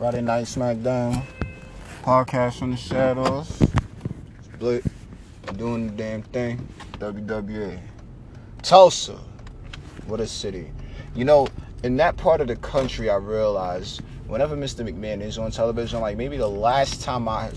Friday 0.00 0.22
Night 0.22 0.46
SmackDown 0.46 1.22
podcast 2.02 2.58
from 2.58 2.70
the 2.70 2.76
shadows. 2.78 3.62
Split, 4.40 4.82
doing 5.58 5.88
the 5.88 5.92
damn 5.92 6.22
thing. 6.22 6.66
WWA. 6.92 7.78
Tulsa, 8.62 9.18
what 10.06 10.18
a 10.18 10.26
city. 10.26 10.72
You 11.14 11.26
know, 11.26 11.48
in 11.84 11.98
that 11.98 12.16
part 12.16 12.40
of 12.40 12.48
the 12.48 12.56
country, 12.56 13.10
I 13.10 13.16
realized 13.16 14.00
whenever 14.26 14.56
Mr. 14.56 14.90
McMahon 14.90 15.20
is 15.20 15.36
on 15.36 15.50
television, 15.50 16.00
like 16.00 16.16
maybe 16.16 16.38
the 16.38 16.48
last 16.48 17.02
time 17.02 17.28
I 17.28 17.50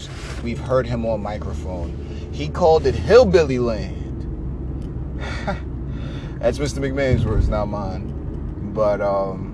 we've 0.43 0.59
heard 0.59 0.85
him 0.85 1.05
on 1.05 1.23
microphone, 1.23 1.95
he 2.33 2.49
called 2.49 2.85
it 2.85 2.93
Hillbilly 2.93 3.59
Land. 3.59 5.15
That's 6.41 6.57
Mr. 6.57 6.79
McMahon's 6.79 7.25
words, 7.25 7.47
not 7.47 7.69
mine. 7.69 8.73
But 8.73 8.99
um, 8.99 9.52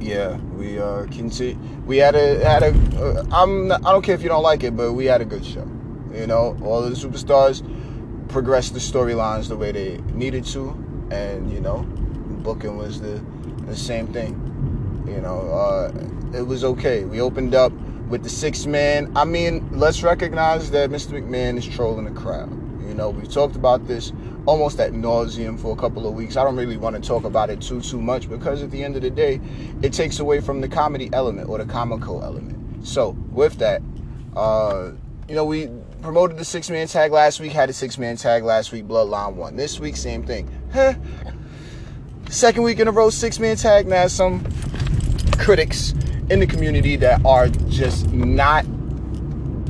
yeah, 0.00 0.36
we 0.56 0.78
uh 0.78 1.06
can 1.06 1.30
see 1.30 1.54
we 1.86 1.98
had 1.98 2.14
a 2.14 2.44
had 2.44 2.62
a. 2.62 2.68
Uh, 2.98 3.24
I'm 3.30 3.68
not, 3.68 3.84
I 3.86 3.92
don't 3.92 4.02
care 4.02 4.14
if 4.14 4.22
you 4.22 4.28
don't 4.28 4.42
like 4.42 4.62
it, 4.64 4.76
but 4.76 4.92
we 4.92 5.06
had 5.06 5.20
a 5.20 5.24
good 5.24 5.44
show. 5.44 5.66
You 6.12 6.26
know, 6.26 6.56
all 6.62 6.82
of 6.82 6.90
the 6.90 6.96
superstars 6.96 7.62
progressed 8.28 8.74
the 8.74 8.80
storylines 8.80 9.48
the 9.48 9.56
way 9.56 9.72
they 9.72 9.98
needed 10.12 10.44
to, 10.46 10.70
and 11.10 11.50
you 11.50 11.60
know, 11.60 11.84
booking 12.42 12.76
was 12.76 13.00
the 13.00 13.22
the 13.66 13.76
same 13.76 14.08
thing. 14.08 14.42
You 15.06 15.20
know, 15.20 15.40
uh, 15.50 15.92
it 16.36 16.42
was 16.42 16.64
okay. 16.64 17.04
We 17.04 17.20
opened 17.20 17.54
up 17.54 17.72
with 18.08 18.22
the 18.22 18.30
six 18.30 18.66
man. 18.66 19.12
I 19.16 19.24
mean, 19.24 19.68
let's 19.72 20.02
recognize 20.02 20.70
that 20.72 20.90
Mr. 20.90 21.20
McMahon 21.20 21.56
is 21.56 21.66
trolling 21.66 22.04
the 22.04 22.20
crowd. 22.20 22.50
Know, 22.96 23.10
we 23.10 23.26
talked 23.26 23.56
about 23.56 23.86
this 23.86 24.12
almost 24.46 24.80
at 24.80 24.92
nauseum 24.92 25.60
for 25.60 25.72
a 25.72 25.76
couple 25.76 26.08
of 26.08 26.14
weeks. 26.14 26.36
I 26.36 26.44
don't 26.44 26.56
really 26.56 26.78
want 26.78 26.96
to 26.96 27.02
talk 27.02 27.24
about 27.24 27.50
it 27.50 27.60
too 27.60 27.82
too 27.82 28.00
much 28.00 28.28
because 28.28 28.62
at 28.62 28.70
the 28.70 28.82
end 28.82 28.96
of 28.96 29.02
the 29.02 29.10
day, 29.10 29.38
it 29.82 29.92
takes 29.92 30.18
away 30.18 30.40
from 30.40 30.62
the 30.62 30.68
comedy 30.68 31.10
element 31.12 31.50
or 31.50 31.58
the 31.58 31.66
comical 31.66 32.24
element. 32.24 32.86
So 32.86 33.10
with 33.30 33.58
that, 33.58 33.82
uh, 34.34 34.92
you 35.28 35.34
know, 35.34 35.44
we 35.44 35.68
promoted 36.00 36.38
the 36.38 36.44
six 36.44 36.70
man 36.70 36.86
tag 36.86 37.12
last 37.12 37.38
week, 37.38 37.52
had 37.52 37.68
a 37.68 37.74
six 37.74 37.98
man 37.98 38.16
tag 38.16 38.44
last 38.44 38.72
week, 38.72 38.86
Bloodline 38.86 39.34
won. 39.34 39.56
This 39.56 39.78
week, 39.78 39.96
same 39.96 40.22
thing. 40.22 40.48
Huh. 40.72 40.94
Second 42.30 42.62
week 42.62 42.80
in 42.80 42.88
a 42.88 42.92
row, 42.92 43.10
six 43.10 43.38
man 43.38 43.56
tag. 43.56 43.86
Now 43.86 44.06
some 44.06 44.42
critics 45.38 45.92
in 46.30 46.40
the 46.40 46.46
community 46.46 46.96
that 46.96 47.24
are 47.26 47.48
just 47.48 48.10
not 48.10 48.64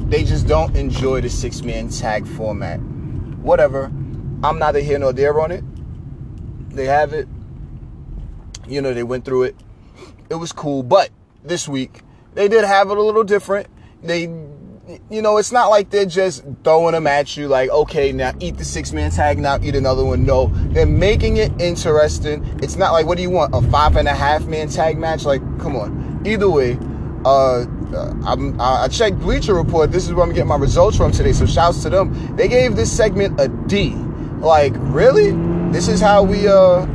they 0.08 0.22
just 0.22 0.46
don't 0.46 0.76
enjoy 0.76 1.20
the 1.20 1.28
six 1.28 1.62
man 1.62 1.88
tag 1.88 2.26
format. 2.26 2.78
Whatever. 3.46 3.84
I'm 4.42 4.58
neither 4.58 4.80
here 4.80 4.98
nor 4.98 5.12
there 5.12 5.40
on 5.40 5.52
it. 5.52 5.62
They 6.74 6.86
have 6.86 7.12
it. 7.12 7.28
You 8.66 8.82
know, 8.82 8.92
they 8.92 9.04
went 9.04 9.24
through 9.24 9.44
it. 9.44 9.56
It 10.28 10.34
was 10.34 10.50
cool. 10.50 10.82
But 10.82 11.10
this 11.44 11.68
week, 11.68 12.02
they 12.34 12.48
did 12.48 12.64
have 12.64 12.90
it 12.90 12.96
a 12.96 13.00
little 13.00 13.22
different. 13.22 13.68
They, 14.02 14.22
you 14.22 15.22
know, 15.22 15.36
it's 15.36 15.52
not 15.52 15.68
like 15.68 15.90
they're 15.90 16.06
just 16.06 16.42
throwing 16.64 16.94
them 16.94 17.06
at 17.06 17.36
you 17.36 17.46
like, 17.46 17.70
okay, 17.70 18.10
now 18.10 18.32
eat 18.40 18.56
the 18.56 18.64
six 18.64 18.92
man 18.92 19.12
tag, 19.12 19.38
now 19.38 19.60
eat 19.62 19.76
another 19.76 20.04
one. 20.04 20.26
No, 20.26 20.48
they're 20.70 20.84
making 20.84 21.36
it 21.36 21.52
interesting. 21.60 22.44
It's 22.64 22.74
not 22.74 22.90
like, 22.90 23.06
what 23.06 23.16
do 23.16 23.22
you 23.22 23.30
want? 23.30 23.54
A 23.54 23.62
five 23.70 23.94
and 23.94 24.08
a 24.08 24.14
half 24.14 24.44
man 24.46 24.68
tag 24.68 24.98
match? 24.98 25.24
Like, 25.24 25.40
come 25.60 25.76
on. 25.76 26.20
Either 26.26 26.50
way, 26.50 26.76
uh, 27.24 27.64
I'm, 27.94 28.60
I 28.60 28.88
checked 28.88 29.18
Bleacher 29.18 29.54
Report. 29.54 29.92
This 29.92 30.06
is 30.06 30.14
where 30.14 30.24
I'm 30.24 30.32
getting 30.32 30.48
my 30.48 30.56
results 30.56 30.96
from 30.96 31.12
today. 31.12 31.32
So 31.32 31.46
shouts 31.46 31.82
to 31.82 31.90
them. 31.90 32.36
They 32.36 32.48
gave 32.48 32.76
this 32.76 32.94
segment 32.94 33.40
a 33.40 33.48
D. 33.48 33.94
Like, 34.40 34.72
really? 34.76 35.32
This 35.72 35.88
is 35.88 36.00
how 36.00 36.22
we 36.22 36.48
uh 36.48 36.86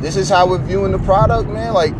this 0.00 0.16
is 0.16 0.28
how 0.28 0.48
we're 0.48 0.58
viewing 0.58 0.92
the 0.92 0.98
product, 0.98 1.48
man? 1.48 1.74
Like 1.74 1.94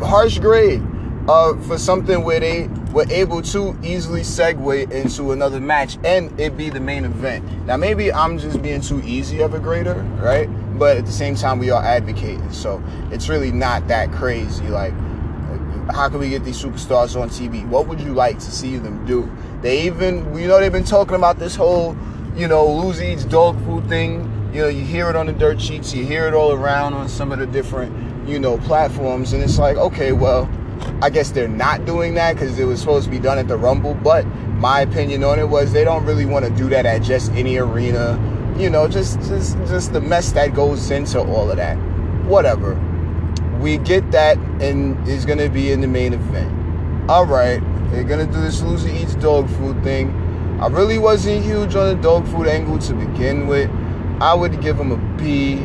harsh 0.00 0.38
grade 0.38 0.82
uh 1.28 1.56
for 1.62 1.78
something 1.78 2.24
where 2.24 2.40
they 2.40 2.68
were 2.92 3.06
able 3.10 3.40
to 3.40 3.78
easily 3.82 4.20
segue 4.20 4.90
into 4.90 5.32
another 5.32 5.60
match 5.60 5.96
and 6.04 6.38
it 6.40 6.56
be 6.56 6.70
the 6.70 6.80
main 6.80 7.04
event. 7.04 7.44
Now 7.66 7.76
maybe 7.76 8.12
I'm 8.12 8.38
just 8.38 8.62
being 8.62 8.80
too 8.80 9.00
easy 9.04 9.40
of 9.40 9.54
a 9.54 9.58
grader, 9.58 9.94
right? 10.20 10.46
But 10.78 10.98
at 10.98 11.06
the 11.06 11.12
same 11.12 11.34
time 11.34 11.58
we 11.58 11.70
are 11.70 11.82
advocating. 11.82 12.52
So 12.52 12.82
it's 13.10 13.28
really 13.28 13.52
not 13.52 13.88
that 13.88 14.12
crazy. 14.12 14.68
Like 14.68 14.92
how 15.92 16.08
can 16.08 16.18
we 16.18 16.30
get 16.30 16.44
these 16.44 16.62
superstars 16.62 17.20
on 17.20 17.28
TV? 17.28 17.66
What 17.68 17.86
would 17.86 18.00
you 18.00 18.14
like 18.14 18.38
to 18.38 18.50
see 18.50 18.76
them 18.78 19.04
do? 19.06 19.30
They 19.60 19.82
even, 19.82 20.36
you 20.36 20.48
know, 20.48 20.58
they've 20.58 20.72
been 20.72 20.84
talking 20.84 21.14
about 21.14 21.38
this 21.38 21.54
whole 21.54 21.96
you 22.36 22.48
know, 22.48 22.66
Lose 22.66 23.02
Eats 23.02 23.24
dog 23.24 23.62
food 23.64 23.88
thing. 23.88 24.28
You 24.52 24.62
know, 24.62 24.68
you 24.68 24.84
hear 24.84 25.08
it 25.08 25.16
on 25.16 25.26
the 25.26 25.32
dirt 25.32 25.60
sheets, 25.60 25.94
you 25.94 26.04
hear 26.04 26.26
it 26.26 26.34
all 26.34 26.52
around 26.52 26.94
on 26.94 27.08
some 27.08 27.32
of 27.32 27.38
the 27.38 27.46
different, 27.46 28.28
you 28.28 28.38
know, 28.38 28.58
platforms, 28.58 29.32
and 29.32 29.42
it's 29.42 29.58
like, 29.58 29.76
okay, 29.76 30.12
well, 30.12 30.50
I 31.00 31.10
guess 31.10 31.30
they're 31.30 31.48
not 31.48 31.86
doing 31.86 32.14
that 32.14 32.34
because 32.34 32.58
it 32.58 32.64
was 32.64 32.80
supposed 32.80 33.06
to 33.06 33.10
be 33.10 33.18
done 33.18 33.38
at 33.38 33.48
the 33.48 33.56
Rumble. 33.56 33.94
But 33.94 34.26
my 34.56 34.80
opinion 34.80 35.24
on 35.24 35.38
it 35.38 35.48
was 35.48 35.72
they 35.72 35.84
don't 35.84 36.04
really 36.04 36.26
want 36.26 36.44
to 36.44 36.50
do 36.50 36.68
that 36.68 36.84
at 36.86 37.02
just 37.02 37.32
any 37.32 37.56
arena. 37.56 38.18
You 38.58 38.68
know, 38.68 38.88
just 38.88 39.18
just 39.20 39.56
just 39.66 39.92
the 39.92 40.00
mess 40.00 40.32
that 40.32 40.54
goes 40.54 40.90
into 40.90 41.20
all 41.20 41.50
of 41.50 41.56
that. 41.56 41.76
Whatever. 42.24 42.74
We 43.62 43.78
get 43.78 44.10
that, 44.10 44.36
and 44.60 45.06
is 45.06 45.24
gonna 45.24 45.48
be 45.48 45.70
in 45.70 45.80
the 45.80 45.86
main 45.86 46.12
event. 46.14 46.50
All 47.08 47.24
right, 47.24 47.62
they're 47.92 48.02
gonna 48.02 48.26
do 48.26 48.40
this 48.40 48.60
Loser 48.60 48.88
Eats 48.88 49.14
dog 49.14 49.48
food 49.50 49.80
thing. 49.84 50.10
I 50.60 50.66
really 50.66 50.98
wasn't 50.98 51.44
huge 51.44 51.76
on 51.76 51.94
the 51.94 52.02
dog 52.02 52.26
food 52.26 52.48
angle 52.48 52.78
to 52.78 52.94
begin 52.94 53.46
with. 53.46 53.70
I 54.20 54.34
would 54.34 54.60
give 54.60 54.78
him 54.78 54.90
a 54.90 54.96
B 55.16 55.64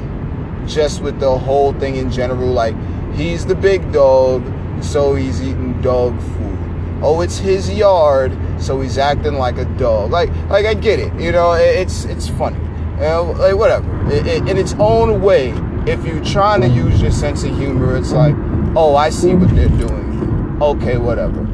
just 0.68 1.02
with 1.02 1.19
the 1.19 1.38
whole 1.38 1.74
thing 1.74 1.96
in 1.96 2.12
general. 2.12 2.47
Like, 2.47 2.75
he's 3.16 3.46
the 3.47 3.56
big 3.56 3.91
dog, 3.91 4.44
so 4.81 5.16
he's 5.16 5.41
eating 5.41 5.81
dog 5.81 6.19
food. 6.22 6.58
Oh, 7.02 7.22
it's 7.22 7.40
his 7.40 7.69
yard, 7.69 8.31
so 8.59 8.79
he's 8.79 8.97
acting 8.97 9.35
like 9.35 9.58
a 9.58 9.66
dog. 9.78 10.12
Like, 10.12 10.29
like 10.50 10.68
I 10.68 10.75
get 10.75 11.00
it. 11.00 11.14
You 11.19 11.31
know, 11.31 11.53
it's 11.53 12.06
it's 12.06 12.28
funny. 12.28 12.59
You 12.97 13.03
know, 13.03 13.35
like 13.38 13.56
whatever. 13.56 13.90
In 14.12 14.58
its 14.58 14.74
own 14.79 15.22
way, 15.22 15.53
if 15.87 16.05
you're 16.05 16.23
trying 16.23 16.59
to 16.61 16.67
use 16.67 17.01
your 17.01 17.11
sense 17.11 17.43
of 17.43 17.55
humor, 17.57 17.95
it's 17.95 18.11
like, 18.11 18.35
oh, 18.75 18.95
I 18.95 19.09
see 19.09 19.33
what 19.33 19.49
they're 19.55 19.69
doing. 19.69 20.57
Okay, 20.61 20.97
whatever. 20.97 21.47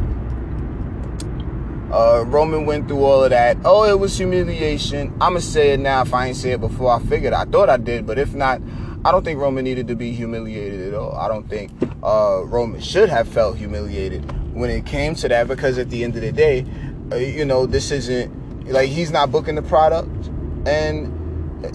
Uh, 1.93 2.23
Roman 2.25 2.65
went 2.65 2.87
through 2.87 3.03
all 3.03 3.23
of 3.23 3.29
that. 3.29 3.57
Oh, 3.63 3.83
it 3.83 3.99
was 3.99 4.17
humiliation. 4.17 5.15
I'ma 5.21 5.39
say 5.39 5.73
it 5.73 5.79
now. 5.79 6.01
If 6.01 6.13
I 6.15 6.27
ain't 6.27 6.35
say 6.35 6.51
it 6.51 6.61
before, 6.61 6.91
I 6.91 6.99
figured. 6.99 7.33
I 7.33 7.45
thought 7.45 7.69
I 7.69 7.77
did, 7.77 8.07
but 8.07 8.17
if 8.17 8.33
not, 8.33 8.59
I 9.05 9.11
don't 9.11 9.23
think 9.23 9.39
Roman 9.39 9.63
needed 9.63 9.87
to 9.89 9.95
be 9.95 10.11
humiliated 10.11 10.87
at 10.87 10.95
all. 10.95 11.13
I 11.13 11.27
don't 11.27 11.47
think 11.47 11.71
uh, 12.01 12.41
Roman 12.45 12.81
should 12.81 13.09
have 13.09 13.27
felt 13.27 13.57
humiliated 13.57 14.23
when 14.55 14.71
it 14.71 14.87
came 14.87 15.13
to 15.15 15.27
that 15.27 15.47
because 15.47 15.77
at 15.77 15.91
the 15.91 16.03
end 16.03 16.15
of 16.15 16.23
the 16.23 16.31
day, 16.31 16.65
uh, 17.11 17.17
you 17.17 17.45
know, 17.45 17.67
this 17.67 17.91
isn't 17.91 18.65
like 18.71 18.89
he's 18.89 19.11
not 19.11 19.31
booking 19.31 19.53
the 19.53 19.61
product, 19.61 20.09
and 20.65 21.22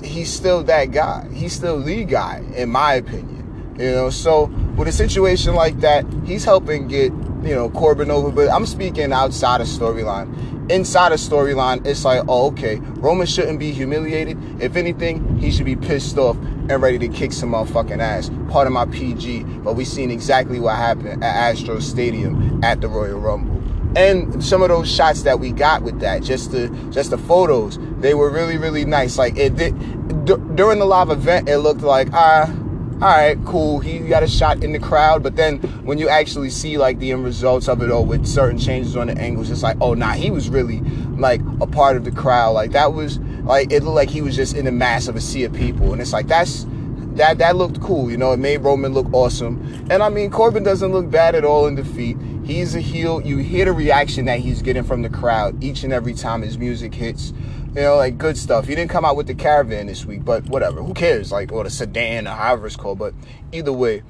he's 0.03 0.33
still 0.33 0.63
that 0.65 0.93
guy. 0.93 1.29
He's 1.33 1.53
still 1.53 1.81
the 1.83 2.05
guy, 2.05 2.45
in 2.55 2.71
my 2.71 2.95
opinion. 2.95 3.75
You 3.79 3.93
know, 3.93 4.11
so 4.11 4.47
with 4.77 4.89
a 4.89 4.93
situation 4.93 5.55
like 5.55 5.81
that, 5.81 6.05
he's 6.25 6.45
helping 6.45 6.89
get 6.89 7.13
you 7.43 7.55
know, 7.55 7.71
Corbin 7.71 8.11
over, 8.11 8.31
but 8.31 8.49
I'm 8.51 8.67
speaking 8.67 9.13
outside 9.13 9.61
of 9.61 9.69
storyline. 9.69 10.71
Inside 10.71 11.13
of 11.13 11.21
storyline, 11.21 11.87
it's 11.87 12.05
like, 12.05 12.23
oh, 12.29 12.49
okay, 12.49 12.77
Roman 12.77 13.27
shouldn't 13.27 13.59
be 13.59 13.73
humiliated. 13.73 14.37
If 14.61 14.77
anything, 14.77 15.39
he 15.39 15.51
should 15.51 15.65
be 15.65 15.77
pissed 15.77 16.19
off 16.19 16.37
and 16.37 16.83
ready 16.83 16.99
to 16.99 17.09
kick 17.09 17.33
some 17.33 17.53
motherfucking 17.53 18.01
ass. 18.01 18.31
Part 18.51 18.67
of 18.67 18.73
my 18.73 18.85
PG, 18.87 19.45
but 19.45 19.75
we 19.75 19.85
seen 19.85 20.11
exactly 20.11 20.61
what 20.61 20.77
happened 20.77 21.25
at 21.25 21.55
Astro 21.55 21.79
Stadium 21.79 22.63
at 22.63 22.81
the 22.81 22.89
Royal 22.89 23.19
Rumble. 23.19 23.58
And 23.97 24.45
some 24.45 24.63
of 24.63 24.69
those 24.69 24.93
shots 24.93 25.23
that 25.23 25.41
we 25.41 25.51
got 25.51 25.83
with 25.83 26.01
that, 26.01 26.23
just 26.23 26.53
the 26.53 26.69
just 26.91 27.11
the 27.11 27.19
photos, 27.19 27.79
they 28.01 28.15
were 28.15 28.31
really 28.31 28.59
really 28.59 28.85
nice. 28.85 29.19
Like 29.19 29.37
it 29.37 29.57
did 29.57 30.25
d- 30.25 30.37
during 30.55 30.79
the 30.79 30.85
live 30.85 31.11
event, 31.11 31.49
it 31.49 31.59
looked 31.59 31.83
like 31.83 32.09
ah 32.13 32.53
all 33.01 33.07
right, 33.07 33.39
cool. 33.45 33.79
He 33.79 34.01
got 34.01 34.25
a 34.25 34.27
shot 34.27 34.65
in 34.65 34.73
the 34.73 34.81
crowd, 34.81 35.23
but 35.23 35.37
then 35.37 35.59
when 35.85 35.99
you 35.99 36.09
actually 36.09 36.51
see 36.51 36.79
like 36.79 36.99
the 36.99 37.13
end 37.13 37.23
results 37.25 37.69
of 37.69 37.81
it 37.81 37.93
all 37.93 38.05
with 38.05 38.27
certain 38.27 38.59
changes 38.59 38.97
on 38.97 39.07
the 39.07 39.17
angles, 39.17 39.51
it's 39.51 39.63
like, 39.63 39.77
oh 39.81 39.95
nah, 39.95 40.15
he 40.15 40.33
was 40.33 40.49
really 40.49 40.81
like 41.17 41.41
a 41.61 41.67
part 41.69 41.97
of 41.97 42.05
the 42.05 42.11
crowd. 42.11 42.55
Like 42.55 42.73
that 42.73 42.95
was 42.95 43.21
like 43.45 43.71
it 43.71 43.85
looked 43.85 43.95
like 43.95 44.11
he 44.11 44.21
was 44.21 44.35
just 44.35 44.57
in 44.57 44.65
the 44.65 44.73
mass 44.73 45.07
of 45.07 45.15
a 45.15 45.21
sea 45.21 45.45
of 45.45 45.53
people, 45.53 45.93
and 45.93 46.03
it's 46.03 46.13
like 46.13 46.27
that's 46.27 46.67
that 47.15 47.39
that 47.39 47.55
looked 47.55 47.81
cool. 47.81 48.11
You 48.11 48.17
know, 48.17 48.33
it 48.33 48.39
made 48.39 48.59
Roman 48.59 48.93
look 48.93 49.07
awesome, 49.13 49.63
and 49.91 50.03
I 50.03 50.09
mean 50.09 50.29
Corbin 50.33 50.65
doesn't 50.65 50.91
look 50.91 51.09
bad 51.09 51.37
at 51.37 51.45
all 51.45 51.69
in 51.69 51.77
defeat. 51.77 52.17
He's 52.49 52.75
a 52.75 52.81
heel. 52.81 53.21
You 53.21 53.37
hear 53.37 53.67
the 53.67 53.73
reaction 53.73 54.25
that 54.25 54.39
he's 54.39 54.63
getting 54.63 54.83
from 54.83 55.03
the 55.03 55.11
crowd 55.11 55.63
each 55.63 55.85
and 55.85 55.93
every 55.93 56.15
time 56.15 56.41
his 56.41 56.57
music 56.57 56.95
hits. 56.95 57.35
You 57.75 57.83
know, 57.83 57.97
like 57.97 58.17
good 58.17 58.39
stuff. 58.39 58.67
He 58.67 58.75
didn't 58.75 58.91
come 58.91 59.05
out 59.05 59.17
with 59.17 59.27
the 59.27 59.35
caravan 59.35 59.87
this 59.87 60.07
week, 60.07 60.25
but 60.25 60.47
whatever. 60.47 60.83
Who 60.83 60.95
cares? 60.95 61.31
Like, 61.31 61.53
or 61.53 61.65
the 61.65 61.69
sedan, 61.69 62.27
or 62.27 62.31
however 62.31 62.67
it's 62.67 62.75
called. 62.75 62.99
But 63.01 63.13
either 63.53 63.71
way, 63.71 64.03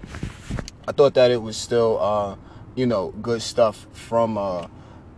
I 0.86 0.92
thought 0.92 1.14
that 1.14 1.32
it 1.32 1.42
was 1.42 1.56
still, 1.56 1.98
uh, 2.00 2.36
you 2.76 2.86
know, 2.86 3.10
good 3.20 3.42
stuff 3.42 3.88
from, 3.90 4.38
uh, 4.38 4.68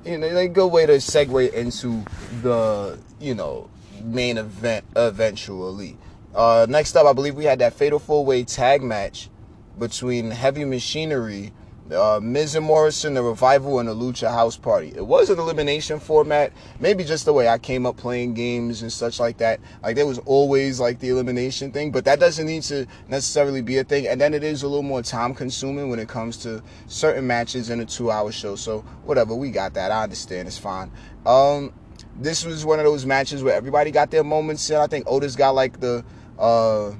you 0.03 0.17
know, 0.17 0.27
a 0.39 0.49
good 0.49 0.69
way 0.69 0.87
to 0.87 0.95
segue 0.95 1.53
into 1.53 2.03
the, 2.41 2.99
you 3.21 3.35
know, 3.35 3.69
main 4.03 4.39
event 4.39 4.87
eventually. 4.97 5.99
Uh, 6.35 6.65
next 6.71 6.97
up, 6.97 7.05
I 7.05 7.13
believe 7.13 7.35
we 7.35 7.45
had 7.45 7.59
that 7.59 7.75
fatal 7.75 7.99
four 7.99 8.25
way 8.25 8.45
tag 8.45 8.83
match 8.83 9.29
between 9.79 10.31
Heavy 10.31 10.65
Machinery 10.65 11.53
uh, 11.93 12.21
Miz 12.23 12.55
and 12.55 12.65
Morrison, 12.65 13.15
the 13.15 13.23
revival, 13.23 13.79
and 13.79 13.89
the 13.89 13.95
Lucha 13.95 14.31
House 14.31 14.57
Party. 14.57 14.93
It 14.95 15.07
was 15.07 15.31
an 15.31 15.39
elimination 15.39 16.01
format, 16.01 16.53
maybe 16.79 17.05
just 17.05 17.25
the 17.25 17.33
way 17.33 17.49
I 17.49 17.59
came 17.59 17.87
up 17.87 17.97
playing 17.97 18.35
games 18.35 18.83
and 18.83 18.93
such 18.93 19.21
like 19.21 19.39
that. 19.39 19.61
Like 19.83 19.97
there 19.97 20.07
was 20.07 20.19
always 20.21 20.81
like 20.81 20.99
the 21.01 21.09
elimination 21.09 21.73
thing, 21.73 21.91
but 21.91 22.05
that 22.05 22.21
doesn't 22.21 22.47
need 22.47 22.63
to 22.65 22.87
necessarily 23.09 23.63
be 23.63 23.79
a 23.79 23.85
thing. 23.85 24.07
And 24.07 24.21
then 24.21 24.35
it 24.35 24.45
is 24.45 24.63
a 24.63 24.69
little 24.69 24.83
more 24.83 25.03
time 25.03 25.35
consuming 25.35 25.91
when 25.91 25.99
it 25.99 26.09
comes 26.09 26.37
to 26.39 26.63
certain 26.87 27.27
matches 27.27 27.71
in 27.71 27.81
a 27.81 27.85
two 27.85 28.11
hour 28.11 28.33
show. 28.33 28.57
So 28.57 28.81
whatever, 29.05 29.35
we 29.35 29.51
got 29.51 29.75
that. 29.75 29.91
I 29.91 30.03
understand. 30.05 30.49
It's 30.49 30.59
fine. 30.59 30.91
Um, 31.27 31.73
this 32.17 32.45
was 32.45 32.65
one 32.65 32.79
of 32.79 32.85
those 32.85 33.07
matches 33.07 33.43
where 33.43 33.55
everybody 33.55 33.91
got 33.91 34.11
their 34.11 34.25
moments 34.25 34.69
in. 34.71 34.77
I 34.77 34.87
think 34.87 35.07
Otis 35.09 35.37
got 35.37 35.55
like 35.55 35.81
the 35.81 36.05
uh, 36.39 36.93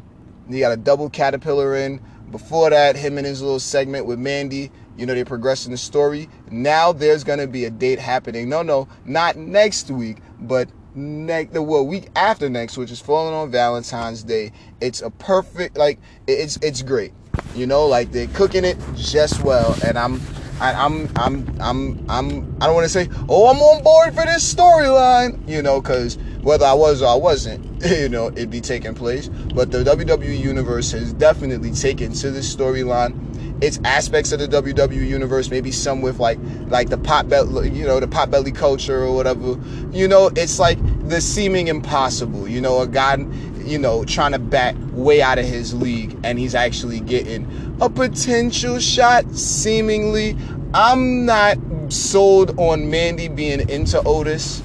he 0.49 0.61
got 0.61 0.73
a 0.73 0.77
double 0.77 1.09
caterpillar 1.11 1.77
in. 1.77 2.01
Before 2.31 2.71
that, 2.71 2.97
him 2.97 3.19
and 3.19 3.27
his 3.27 3.43
little 3.43 3.61
segment 3.61 4.07
with 4.07 4.19
Mandy, 4.19 4.71
you 4.97 5.07
know, 5.07 5.15
they're 5.15 5.25
progressing 5.25 5.73
the 5.73 5.79
story. 5.79 6.29
Now 6.51 6.93
there's 6.93 7.25
gonna 7.25 7.47
be 7.47 7.65
a 7.65 7.71
date 7.71 7.99
happening. 7.99 8.49
No, 8.49 8.63
no, 8.63 8.89
not 9.05 9.37
next 9.37 9.91
week, 9.91 10.19
but 10.41 10.69
next 10.95 11.53
the 11.53 11.63
well, 11.63 11.87
week 11.87 12.09
after 12.17 12.49
next, 12.49 12.77
which 12.77 12.91
is 12.91 13.01
falling 13.01 13.35
on 13.35 13.51
Valentine's 13.51 14.23
Day. 14.23 14.53
It's 14.81 15.03
a 15.03 15.11
perfect 15.11 15.77
like 15.77 15.99
it's 16.27 16.59
it's 16.63 16.83
great. 16.83 17.13
You 17.55 17.67
know, 17.67 17.87
like 17.87 18.13
they're 18.13 18.29
cooking 18.29 18.65
it 18.65 18.77
just 18.95 19.43
well, 19.43 19.77
and 19.85 19.99
I'm 19.99 20.21
I, 20.61 20.75
I'm, 20.75 21.09
I'm, 21.17 21.57
I'm, 21.59 22.11
I'm, 22.11 22.59
I 22.61 22.67
don't 22.67 22.75
want 22.75 22.85
to 22.85 22.91
say, 22.91 23.09
oh, 23.31 23.51
I'm 23.51 23.57
on 23.57 23.83
board 23.83 24.15
for 24.15 24.27
this 24.27 24.55
storyline, 24.55 25.49
you 25.49 25.63
know, 25.63 25.81
because 25.81 26.19
whether 26.43 26.67
I 26.67 26.75
was 26.75 27.01
or 27.01 27.09
I 27.09 27.15
wasn't, 27.15 27.65
you 27.85 28.11
know, 28.11 28.29
it'd 28.29 28.51
be 28.51 28.61
taking 28.61 28.95
place. 28.95 29.29
But 29.29 29.71
the 29.71 29.83
WWE 29.83 30.39
universe 30.39 30.93
has 30.93 31.15
definitely 31.15 31.73
taken 31.73 32.13
to 32.13 32.31
this 32.31 32.55
storyline. 32.55 33.17
It's 33.63 33.81
aspects 33.85 34.33
of 34.33 34.39
the 34.39 34.49
WWE 34.49 35.07
universe, 35.07 35.51
maybe 35.51 35.73
some 35.73 36.03
with 36.03 36.19
like, 36.19 36.39
like 36.69 36.91
the 36.91 36.99
pot 36.99 37.29
belly, 37.31 37.71
you 37.71 37.87
know, 37.87 37.99
the 37.99 38.09
pot 38.09 38.31
belly 38.31 38.53
culture 38.53 39.03
or 39.03 39.15
whatever. 39.15 39.59
You 39.93 40.09
know, 40.09 40.31
it's 40.37 40.59
like 40.59 40.79
the 41.09 41.23
seeming 41.23 41.69
impossible. 41.69 42.49
You 42.49 42.61
know, 42.61 42.81
a 42.81 42.87
guy, 42.87 43.17
you 43.65 43.79
know, 43.79 44.05
trying 44.05 44.33
to 44.33 44.39
bat 44.39 44.77
way 44.93 45.23
out 45.23 45.39
of 45.39 45.45
his 45.45 45.75
league, 45.75 46.19
and 46.25 46.39
he's 46.39 46.55
actually 46.55 47.01
getting 47.01 47.47
a 47.81 47.89
potential 47.89 48.79
shot, 48.79 49.31
seemingly. 49.35 50.37
I'm 50.73 51.27
not 51.27 51.59
sold 51.89 52.59
on 52.59 52.91
Mandy 52.91 53.29
being 53.29 53.69
into 53.69 54.03
Otis 54.05 54.63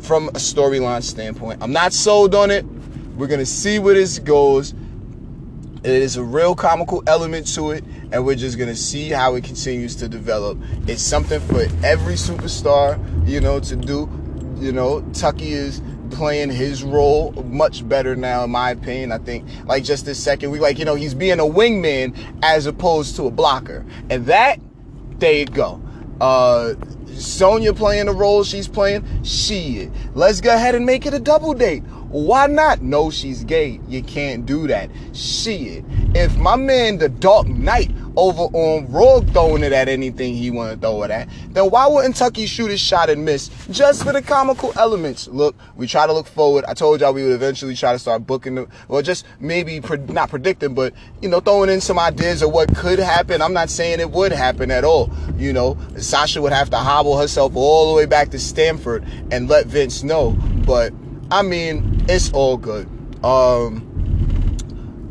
from 0.00 0.28
a 0.28 0.32
storyline 0.32 1.02
standpoint. 1.02 1.62
I'm 1.62 1.72
not 1.72 1.92
sold 1.92 2.34
on 2.34 2.50
it. 2.50 2.64
We're 3.16 3.28
going 3.28 3.40
to 3.40 3.46
see 3.46 3.78
where 3.78 3.94
this 3.94 4.18
goes. 4.18 4.74
It 5.84 5.90
is 5.90 6.16
a 6.16 6.22
real 6.22 6.54
comical 6.54 7.02
element 7.06 7.46
to 7.54 7.72
it, 7.72 7.84
and 8.10 8.24
we're 8.24 8.36
just 8.36 8.58
gonna 8.58 8.74
see 8.74 9.10
how 9.10 9.34
it 9.34 9.44
continues 9.44 9.94
to 9.96 10.08
develop. 10.08 10.56
It's 10.86 11.02
something 11.02 11.40
for 11.40 11.60
every 11.84 12.14
superstar, 12.14 12.98
you 13.28 13.38
know, 13.42 13.60
to 13.60 13.76
do. 13.76 14.08
You 14.56 14.72
know, 14.72 15.02
Tucker 15.12 15.44
is 15.44 15.82
playing 16.10 16.50
his 16.50 16.82
role 16.82 17.32
much 17.44 17.86
better 17.88 18.16
now, 18.16 18.44
in 18.44 18.50
my 18.50 18.70
opinion. 18.70 19.12
I 19.12 19.18
think, 19.18 19.48
like 19.66 19.84
just 19.84 20.06
this 20.06 20.22
second 20.22 20.50
week, 20.50 20.60
like 20.60 20.78
you 20.78 20.84
know, 20.84 20.94
he's 20.94 21.14
being 21.14 21.40
a 21.40 21.44
wingman 21.44 22.16
as 22.42 22.66
opposed 22.66 23.16
to 23.16 23.26
a 23.26 23.30
blocker, 23.30 23.84
and 24.10 24.26
that 24.26 24.60
there 25.18 25.32
you 25.32 25.46
go. 25.46 25.80
Uh, 26.20 26.74
Sonya 27.14 27.72
playing 27.74 28.06
the 28.06 28.12
role 28.12 28.44
she's 28.44 28.68
playing. 28.68 29.04
she. 29.22 29.90
let's 30.14 30.40
go 30.40 30.54
ahead 30.54 30.74
and 30.74 30.84
make 30.84 31.06
it 31.06 31.14
a 31.14 31.20
double 31.20 31.54
date. 31.54 31.82
Why 32.14 32.46
not? 32.46 32.80
No, 32.80 33.10
she's 33.10 33.42
gay. 33.42 33.80
You 33.88 34.00
can't 34.00 34.46
do 34.46 34.68
that. 34.68 34.88
Shit. 35.12 35.84
If 36.14 36.36
my 36.36 36.54
man, 36.54 36.98
the 36.98 37.08
Dark 37.08 37.48
Knight, 37.48 37.90
over 38.16 38.42
on 38.42 38.86
Raw 38.92 39.18
throwing 39.18 39.64
it 39.64 39.72
at 39.72 39.88
anything 39.88 40.36
he 40.36 40.48
want 40.48 40.72
to 40.72 40.78
throw 40.78 41.02
it 41.02 41.10
at, 41.10 41.28
then 41.48 41.70
why 41.70 41.88
wouldn't 41.88 42.14
Tucker 42.14 42.46
shoot 42.46 42.70
his 42.70 42.78
shot 42.78 43.10
and 43.10 43.24
miss 43.24 43.48
just 43.68 44.04
for 44.04 44.12
the 44.12 44.22
comical 44.22 44.72
elements? 44.76 45.26
Look, 45.26 45.56
we 45.74 45.88
try 45.88 46.06
to 46.06 46.12
look 46.12 46.28
forward. 46.28 46.64
I 46.66 46.74
told 46.74 47.00
y'all 47.00 47.12
we 47.12 47.24
would 47.24 47.32
eventually 47.32 47.74
try 47.74 47.92
to 47.92 47.98
start 47.98 48.24
booking, 48.28 48.64
or 48.86 49.02
just 49.02 49.26
maybe 49.40 49.80
pre- 49.80 49.98
not 49.98 50.30
predicting, 50.30 50.72
but 50.72 50.94
you 51.20 51.28
know, 51.28 51.40
throwing 51.40 51.68
in 51.68 51.80
some 51.80 51.98
ideas 51.98 52.42
of 52.42 52.52
what 52.52 52.72
could 52.76 53.00
happen. 53.00 53.42
I'm 53.42 53.54
not 53.54 53.70
saying 53.70 53.98
it 53.98 54.12
would 54.12 54.30
happen 54.30 54.70
at 54.70 54.84
all. 54.84 55.10
You 55.36 55.52
know, 55.52 55.76
Sasha 55.96 56.40
would 56.40 56.52
have 56.52 56.70
to 56.70 56.78
hobble 56.78 57.18
herself 57.18 57.56
all 57.56 57.90
the 57.90 57.96
way 57.96 58.06
back 58.06 58.28
to 58.30 58.38
Stamford 58.38 59.04
and 59.32 59.48
let 59.48 59.66
Vince 59.66 60.04
know, 60.04 60.30
but 60.64 60.92
I 61.30 61.42
mean, 61.42 62.04
it's 62.08 62.32
all 62.32 62.56
good. 62.56 62.86
Um, 63.24 64.58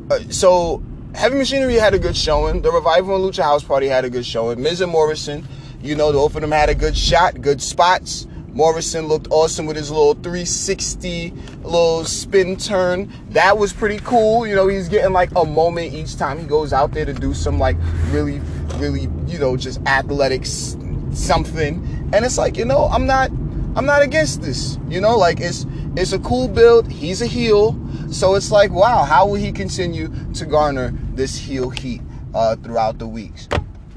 uh, 0.10 0.20
so 0.30 0.84
Heavy 1.16 1.38
Machinery 1.38 1.76
had 1.76 1.94
a 1.94 2.00
good 2.00 2.16
showing. 2.16 2.62
The 2.62 2.72
Revival 2.72 3.16
and 3.16 3.24
Lucha 3.24 3.44
House 3.44 3.64
Party 3.64 3.88
had 3.88 4.06
a 4.06 4.10
good 4.10 4.26
showing. 4.26 4.62
Miz 4.62 4.82
and 4.82 4.92
Morrison, 4.92 5.48
you 5.82 5.96
know, 5.96 6.12
both 6.12 6.36
of 6.36 6.42
them 6.42 6.52
had 6.52 6.70
a 6.70 6.76
good 6.76 6.98
shot, 6.98 7.42
good 7.42 7.62
spots. 7.62 8.28
Morrison 8.54 9.08
looked 9.08 9.28
awesome 9.32 9.66
with 9.66 9.76
his 9.76 9.90
little 9.90 10.14
360 10.14 11.32
little 11.64 12.06
spin 12.06 12.56
turn. 12.56 13.12
That 13.30 13.58
was 13.58 13.74
pretty 13.74 13.98
cool. 14.00 14.46
You 14.46 14.56
know, 14.56 14.68
he's 14.68 14.88
getting 14.88 15.12
like 15.12 15.32
a 15.36 15.44
moment 15.44 15.94
each 15.94 16.18
time 16.18 16.38
he 16.38 16.46
goes 16.46 16.72
out 16.72 16.92
there 16.92 17.06
to 17.06 17.14
do 17.14 17.34
some 17.34 17.58
like 17.58 17.78
really, 18.12 18.40
really, 18.76 19.10
you 19.26 19.40
know, 19.40 19.58
just 19.58 19.82
athletics 19.88 20.78
something. 21.14 22.10
And 22.14 22.24
it's 22.24 22.38
like, 22.38 22.56
you 22.58 22.66
know, 22.66 22.86
I'm 22.86 23.08
not 23.08 23.32
I'm 23.76 23.86
not 23.86 24.04
against 24.04 24.44
this. 24.44 24.78
You 24.88 25.02
know, 25.02 25.18
like 25.18 25.40
it's 25.40 25.66
it's 25.96 26.14
a 26.14 26.20
cool 26.20 26.48
build. 26.48 26.92
He's 26.92 27.22
a 27.22 27.28
heel. 27.28 27.80
So 28.12 28.36
it's 28.36 28.52
like, 28.52 28.72
wow, 28.72 29.04
how 29.04 29.28
will 29.28 29.36
he 29.36 29.52
continue 29.52 30.12
to 30.34 30.46
garner 30.46 30.94
this 31.14 31.38
heel 31.38 31.70
heat 31.70 32.02
uh, 32.34 32.56
throughout 32.58 33.00
the 33.00 33.08
weeks? 33.08 33.48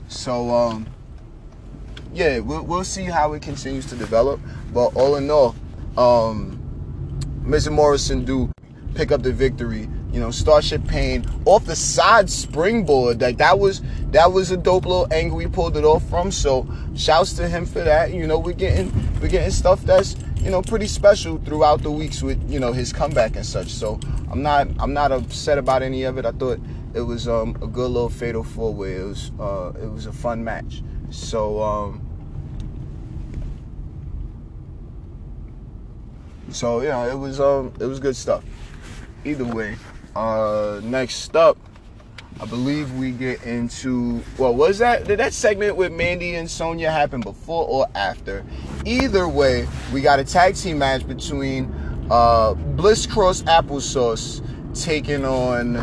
So 0.09 0.51
um 0.51 0.87
yeah, 2.13 2.39
we'll, 2.39 2.63
we'll 2.63 2.85
see 2.85 3.05
how 3.05 3.35
it 3.35 3.43
continues 3.43 3.87
to 3.87 3.97
develop. 3.97 4.41
But 4.73 4.97
all 4.97 5.17
in 5.17 5.31
all, 5.31 5.55
um 5.99 6.63
Mr. 7.43 7.73
Morrison 7.73 8.25
do 8.25 8.51
pick 8.95 9.13
up 9.13 9.23
the 9.23 9.33
victory 9.33 9.89
you 10.17 10.23
know, 10.23 10.31
Starship 10.31 10.83
Pain 10.87 11.27
off 11.45 11.67
the 11.67 11.77
side 11.77 12.31
springboard. 12.31 13.21
Like 13.21 13.37
that 13.37 13.59
was 13.59 13.83
that 14.13 14.33
was 14.33 14.51
a 14.51 14.57
dope 14.57 14.87
little 14.87 15.07
angle 15.13 15.37
we 15.37 15.47
pulled 15.47 15.77
it 15.77 15.85
off 15.85 16.09
from. 16.09 16.33
So 16.33 16.67
shouts 16.97 17.35
to 17.35 17.47
him 17.47 17.67
for 17.67 17.81
that. 17.85 18.15
You 18.15 18.27
know, 18.27 18.39
we're 18.39 18.55
getting 18.55 18.91
we're 19.21 19.29
getting 19.29 19.51
stuff 19.51 19.83
that's 19.83 20.17
you 20.37 20.51
know 20.51 20.63
pretty 20.63 20.87
special 20.87 21.37
throughout 21.45 21.83
the 21.83 21.91
weeks 21.91 22.23
with 22.23 22.51
you 22.51 22.59
know 22.59 22.73
his 22.73 22.95
comeback 22.95 23.37
and 23.37 23.45
such. 23.45 23.69
So 23.69 24.01
I'm 24.31 24.41
not 24.41 24.69
I'm 24.79 24.95
not 24.95 25.13
upset 25.13 25.59
about 25.59 25.83
any 25.83 26.05
of 26.05 26.17
it. 26.17 26.25
I 26.25 26.33
thought 26.33 26.61
it 26.95 27.03
was 27.03 27.29
um, 27.29 27.51
a 27.61 27.67
good 27.67 27.91
little 27.91 28.09
fatal 28.09 28.43
four 28.43 28.73
way. 28.73 28.95
It 28.95 29.05
was 29.05 29.33
uh, 29.39 29.75
it 29.83 29.91
was 29.93 30.07
a 30.07 30.15
fun 30.15 30.43
match. 30.43 30.83
So 31.11 31.61
um, 31.61 32.01
so 36.49 36.81
know 36.81 37.07
it 37.07 37.19
was 37.19 37.39
um 37.39 37.75
it 37.79 37.85
was 37.85 38.01
good 38.01 38.17
stuff. 38.17 38.43
Either 39.27 39.45
way. 39.45 39.77
Uh, 40.17 40.81
next 40.83 41.37
up, 41.37 41.59
I 42.41 42.47
believe 42.47 42.91
we 42.95 43.11
get 43.11 43.43
into 43.43 44.23
well, 44.39 44.55
was 44.55 44.79
that 44.79 45.05
did 45.05 45.19
that 45.19 45.35
segment 45.35 45.77
with 45.77 45.93
Mandy 45.93 46.37
and 46.37 46.51
Sonya 46.51 46.91
happen 46.91 47.21
before 47.21 47.69
or 47.69 47.87
after? 47.95 48.43
Either 48.87 49.29
way, 49.29 49.69
we 49.93 50.01
got 50.01 50.19
a 50.19 50.25
tag 50.25 50.57
team 50.57 50.79
match 50.79 51.07
between 51.07 51.71
uh, 52.11 52.55
Bliss 52.55 53.05
Cross 53.05 53.43
Applesauce 53.43 54.43
taking 54.75 55.27
on 55.27 55.77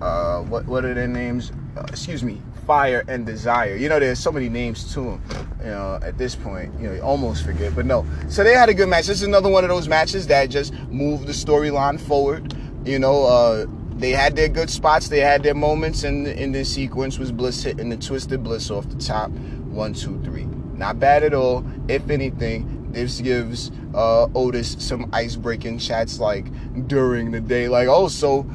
uh, 0.00 0.42
what 0.42 0.66
what 0.66 0.84
are 0.84 0.94
their 0.94 1.08
names? 1.08 1.50
Uh, 1.76 1.82
excuse 1.88 2.22
me, 2.22 2.40
Fire 2.68 3.04
and 3.08 3.26
Desire. 3.26 3.74
You 3.74 3.88
know, 3.88 3.98
there's 3.98 4.20
so 4.20 4.30
many 4.30 4.48
names 4.48 4.94
to 4.94 5.00
them. 5.00 5.22
You 5.58 5.70
know, 5.70 5.98
at 6.00 6.16
this 6.16 6.36
point, 6.36 6.72
you 6.78 6.86
know, 6.86 6.94
you 6.94 7.00
almost 7.00 7.44
forget. 7.44 7.74
But 7.74 7.86
no, 7.86 8.06
so 8.28 8.44
they 8.44 8.54
had 8.54 8.68
a 8.68 8.74
good 8.74 8.88
match. 8.88 9.08
This 9.08 9.16
is 9.16 9.26
another 9.26 9.48
one 9.48 9.64
of 9.64 9.70
those 9.70 9.88
matches 9.88 10.28
that 10.28 10.48
just 10.48 10.72
moved 10.90 11.26
the 11.26 11.32
storyline 11.32 11.98
forward. 11.98 12.54
You 12.84 12.98
know, 12.98 13.24
uh, 13.24 13.66
they 13.96 14.10
had 14.10 14.36
their 14.36 14.48
good 14.48 14.68
spots, 14.70 15.08
they 15.08 15.20
had 15.20 15.42
their 15.42 15.54
moments, 15.54 16.04
and 16.04 16.26
in 16.26 16.52
this 16.52 16.72
sequence 16.74 17.18
was 17.18 17.32
Bliss 17.32 17.62
hitting 17.62 17.88
the 17.88 17.96
Twisted 17.96 18.42
Bliss 18.42 18.70
off 18.70 18.88
the 18.88 18.96
top. 18.96 19.30
One, 19.30 19.94
two, 19.94 20.20
three. 20.22 20.44
Not 20.74 20.98
bad 20.98 21.22
at 21.22 21.34
all. 21.34 21.64
If 21.88 22.10
anything, 22.10 22.92
this 22.92 23.20
gives 23.20 23.70
uh, 23.94 24.28
Otis 24.34 24.76
some 24.78 25.08
ice 25.12 25.36
breaking 25.36 25.78
chats 25.78 26.18
like 26.18 26.46
during 26.86 27.30
the 27.30 27.40
day, 27.40 27.68
like, 27.68 27.88
oh, 27.88 28.08
so 28.08 28.46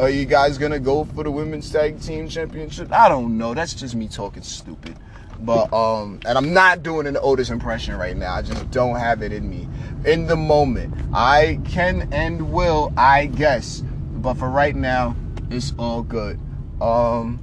are 0.00 0.10
you 0.10 0.24
guys 0.24 0.58
gonna 0.58 0.78
go 0.78 1.04
for 1.04 1.24
the 1.24 1.30
women's 1.30 1.70
tag 1.70 2.00
team 2.00 2.28
championship? 2.28 2.92
I 2.92 3.08
don't 3.08 3.38
know. 3.38 3.54
That's 3.54 3.74
just 3.74 3.94
me 3.94 4.08
talking 4.08 4.42
stupid. 4.42 4.96
But 5.40 5.72
um, 5.72 6.20
and 6.24 6.38
I'm 6.38 6.54
not 6.54 6.82
doing 6.82 7.06
an 7.06 7.18
Otis 7.20 7.50
impression 7.50 7.96
right 7.96 8.16
now. 8.16 8.34
I 8.34 8.42
just 8.42 8.70
don't 8.70 8.96
have 8.96 9.22
it 9.22 9.32
in 9.32 9.48
me. 9.48 9.68
In 10.04 10.26
the 10.26 10.36
moment, 10.36 10.94
I 11.14 11.60
can 11.64 12.08
and 12.12 12.52
will, 12.52 12.92
I 12.96 13.26
guess. 13.26 13.82
But 14.12 14.34
for 14.34 14.50
right 14.50 14.76
now, 14.76 15.16
it's 15.50 15.72
all 15.78 16.02
good. 16.02 16.38
Um, 16.80 17.40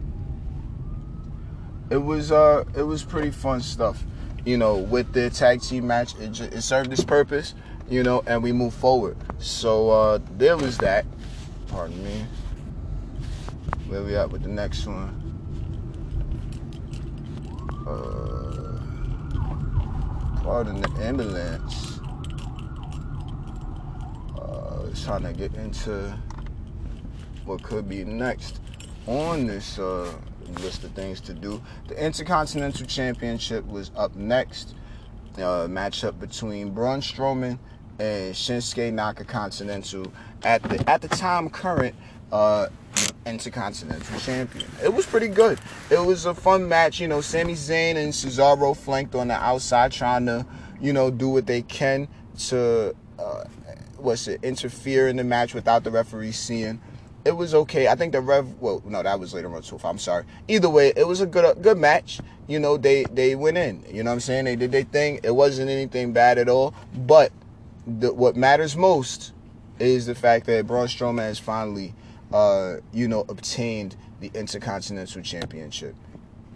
it 1.89 1.97
was 1.97 2.31
uh, 2.31 2.63
it 2.75 2.83
was 2.83 3.03
pretty 3.03 3.31
fun 3.31 3.61
stuff. 3.61 4.03
You 4.45 4.57
know, 4.57 4.77
with 4.77 5.13
the 5.13 5.29
tag 5.29 5.61
team 5.61 5.87
match, 5.87 6.15
it, 6.19 6.31
just, 6.31 6.53
it 6.53 6.61
served 6.61 6.91
its 6.93 7.03
purpose. 7.03 7.55
You 7.89 8.03
know, 8.03 8.23
and 8.25 8.41
we 8.41 8.51
move 8.51 8.73
forward. 8.73 9.17
So 9.39 9.89
uh, 9.89 10.19
there 10.37 10.55
was 10.55 10.77
that. 10.77 11.05
Pardon 11.67 12.03
me. 12.03 12.25
Where 13.87 14.03
we 14.03 14.15
at 14.15 14.29
with 14.29 14.43
the 14.43 14.49
next 14.49 14.85
one? 14.87 15.17
Uh, 17.85 18.79
pardon 20.43 20.79
the 20.79 20.89
ambulance. 21.03 21.60
Trying 24.95 25.23
to 25.23 25.33
get 25.33 25.53
into 25.55 26.17
what 27.45 27.63
could 27.63 27.89
be 27.89 28.03
next 28.03 28.59
on 29.07 29.47
this 29.47 29.79
uh, 29.79 30.13
list 30.59 30.83
of 30.83 30.91
things 30.91 31.19
to 31.21 31.33
do. 31.33 31.61
The 31.87 32.05
Intercontinental 32.05 32.85
Championship 32.85 33.65
was 33.67 33.91
up 33.95 34.15
next. 34.15 34.75
Uh, 35.37 35.65
matchup 35.67 36.19
between 36.19 36.71
Braun 36.71 36.99
Strowman 36.99 37.57
and 37.99 38.35
Shinsuke 38.35 38.91
Nakamura 38.93 40.11
at 40.43 40.61
the 40.63 40.89
at 40.89 41.01
the 41.01 41.07
time 41.07 41.49
current 41.49 41.95
uh, 42.31 42.67
Intercontinental 43.25 44.19
Champion. 44.19 44.69
It 44.83 44.93
was 44.93 45.05
pretty 45.05 45.29
good. 45.29 45.59
It 45.89 46.05
was 46.05 46.25
a 46.25 46.33
fun 46.33 46.67
match. 46.67 46.99
You 46.99 47.07
know, 47.07 47.21
Sami 47.21 47.53
Zayn 47.53 47.95
and 47.95 48.11
Cesaro 48.11 48.75
flanked 48.75 49.15
on 49.15 49.29
the 49.29 49.35
outside, 49.35 49.91
trying 49.91 50.25
to 50.25 50.45
you 50.79 50.93
know 50.93 51.09
do 51.09 51.29
what 51.29 51.47
they 51.47 51.61
can 51.61 52.07
to 52.49 52.95
uh, 53.17 53.43
what's 54.01 54.27
it 54.27 54.43
interfere 54.43 55.07
in 55.07 55.15
the 55.17 55.23
match 55.23 55.53
without 55.53 55.83
the 55.83 55.91
referee 55.91 56.31
seeing 56.31 56.81
it 57.25 57.35
was 57.35 57.53
okay. 57.53 57.87
I 57.87 57.95
think 57.95 58.13
the 58.13 58.21
Rev. 58.21 58.59
Well, 58.59 58.81
no, 58.85 59.03
that 59.03 59.19
was 59.19 59.33
later 59.33 59.53
on 59.53 59.61
too. 59.61 59.79
I'm 59.83 59.97
sorry. 59.97 60.25
Either 60.47 60.69
way, 60.69 60.93
it 60.95 61.07
was 61.07 61.21
a 61.21 61.25
good 61.25 61.61
good 61.61 61.77
match. 61.77 62.19
You 62.47 62.59
know, 62.59 62.77
they 62.77 63.03
they 63.11 63.35
went 63.35 63.57
in. 63.57 63.83
You 63.89 64.03
know 64.03 64.11
what 64.11 64.15
I'm 64.15 64.19
saying? 64.21 64.45
They 64.45 64.55
did 64.55 64.71
their 64.71 64.83
thing. 64.83 65.19
It 65.23 65.31
wasn't 65.31 65.69
anything 65.69 66.13
bad 66.13 66.37
at 66.37 66.49
all. 66.49 66.73
But 66.95 67.31
the, 67.85 68.13
what 68.13 68.35
matters 68.35 68.75
most 68.75 69.33
is 69.79 70.05
the 70.05 70.15
fact 70.15 70.45
that 70.47 70.67
Braun 70.67 70.87
Strowman 70.87 71.19
has 71.19 71.39
finally, 71.39 71.93
uh, 72.31 72.77
you 72.91 73.07
know, 73.07 73.25
obtained 73.29 73.95
the 74.19 74.31
Intercontinental 74.33 75.21
Championship. 75.21 75.95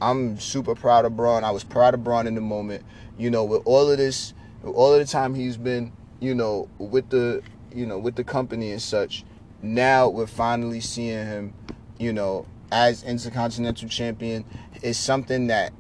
I'm 0.02 0.40
super 0.40 0.76
proud 0.76 1.06
of 1.06 1.16
Braun. 1.16 1.44
I 1.44 1.52
was 1.52 1.64
proud 1.64 1.94
of 1.94 2.04
Braun 2.04 2.28
in 2.28 2.36
the 2.36 2.42
moment. 2.42 2.84
You 3.18 3.30
know, 3.30 3.44
with 3.44 3.62
all 3.66 3.90
of 3.90 3.98
this, 3.98 4.34
all 4.64 4.94
of 4.94 5.00
the 5.00 5.06
time 5.06 5.36
he's 5.36 5.58
been, 5.58 5.94
you 6.20 6.36
know, 6.36 6.70
with 6.78 7.10
the, 7.10 7.42
you 7.74 7.86
know, 7.86 7.98
with 7.98 8.16
the 8.16 8.24
company 8.24 8.72
and 8.72 8.82
such 8.82 9.26
now 9.62 10.08
we're 10.08 10.28
finally 10.28 10.80
seeing 10.80 11.26
him, 11.26 11.54
you 11.98 12.14
know, 12.14 12.46
as 12.72 13.04
Intercontinental 13.04 13.90
Champion 13.90 14.46
is 14.82 14.98
something 14.98 15.48
that, 15.48 15.74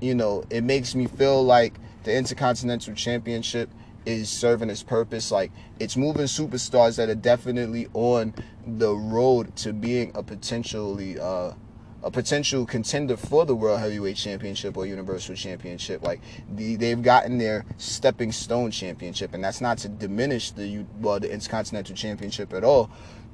you 0.00 0.14
know, 0.14 0.44
it 0.50 0.62
makes 0.64 0.94
me 0.94 1.06
feel 1.06 1.42
like 1.42 1.74
the 2.04 2.14
Intercontinental 2.14 2.94
Championship 2.94 3.70
is 4.06 4.28
serving 4.30 4.70
its 4.70 4.82
purpose. 4.82 5.30
Like 5.30 5.52
it's 5.78 5.96
moving 5.96 6.24
superstars 6.24 6.96
that 6.96 7.08
are 7.08 7.14
definitely 7.14 7.88
on 7.94 8.34
the 8.66 8.94
road 8.94 9.56
to 9.56 9.72
being 9.72 10.12
a 10.14 10.22
potentially 10.22 11.18
uh 11.18 11.52
a 12.02 12.10
potential 12.10 12.64
contender 12.64 13.16
for 13.16 13.44
the 13.44 13.54
World 13.54 13.80
Heavyweight 13.80 14.16
Championship 14.16 14.76
or 14.76 14.86
Universal 14.86 15.34
Championship. 15.34 16.02
Like 16.02 16.20
the, 16.54 16.76
they've 16.76 17.02
gotten 17.02 17.38
their 17.38 17.64
stepping 17.76 18.32
stone 18.32 18.70
championship, 18.70 19.34
and 19.34 19.42
that's 19.42 19.60
not 19.60 19.78
to 19.78 19.88
diminish 19.88 20.50
the 20.50 20.84
well 21.00 21.20
the 21.20 21.32
Intercontinental 21.32 21.94
Championship 21.94 22.52
at 22.52 22.64
all 22.64 22.90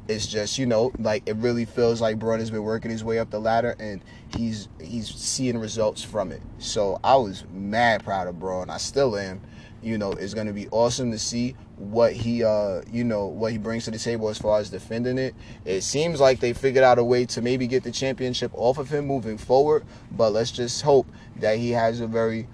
it's 0.08 0.26
just 0.26 0.58
you 0.58 0.66
know 0.66 0.92
like 0.99 1.23
it 1.26 1.37
really 1.37 1.64
feels 1.64 2.00
like 2.00 2.18
Braun 2.18 2.38
has 2.38 2.50
been 2.50 2.62
working 2.62 2.90
his 2.90 3.02
way 3.02 3.18
up 3.18 3.30
the 3.30 3.40
ladder 3.40 3.75
and 3.78 4.02
he's 4.37 4.68
he's 4.80 5.08
seeing 5.08 5.58
results 5.58 6.02
from 6.02 6.32
it. 6.32 6.42
So 6.58 6.99
I 7.02 7.16
was 7.16 7.44
mad 7.52 8.04
proud 8.04 8.28
of 8.28 8.38
Braun. 8.38 8.70
I 8.70 8.78
still 8.78 9.16
am. 9.16 9.40
You 9.87 9.99
know, 9.99 10.11
it's 10.11 10.35
going 10.35 10.49
to 10.49 10.52
be 10.52 10.66
awesome 10.71 11.12
to 11.12 11.19
see 11.19 11.55
what 11.76 12.12
he 12.12 12.43
uh 12.43 12.83
you 12.90 13.05
know 13.05 13.26
what 13.26 13.52
he 13.52 13.59
brings 13.59 13.85
to 13.85 13.93
the 13.93 13.99
table 13.99 14.28
as 14.28 14.37
far 14.37 14.59
as 14.59 14.69
defending 14.69 15.16
it. 15.16 15.33
It 15.64 15.83
seems 15.83 16.21
like 16.21 16.40
they 16.40 16.52
figured 16.52 16.83
out 16.83 16.99
a 16.99 17.05
way 17.05 17.25
to 17.26 17.40
maybe 17.40 17.69
get 17.69 17.85
the 17.85 17.93
championship 17.93 18.50
off 18.55 18.78
of 18.78 18.88
him 18.88 19.07
moving 19.07 19.38
forward, 19.38 19.85
but 20.11 20.33
let's 20.33 20.50
just 20.50 20.83
hope 20.83 21.07
that 21.37 21.59
he 21.59 21.71
has 21.71 22.00
a 22.00 22.09
very 22.09 22.49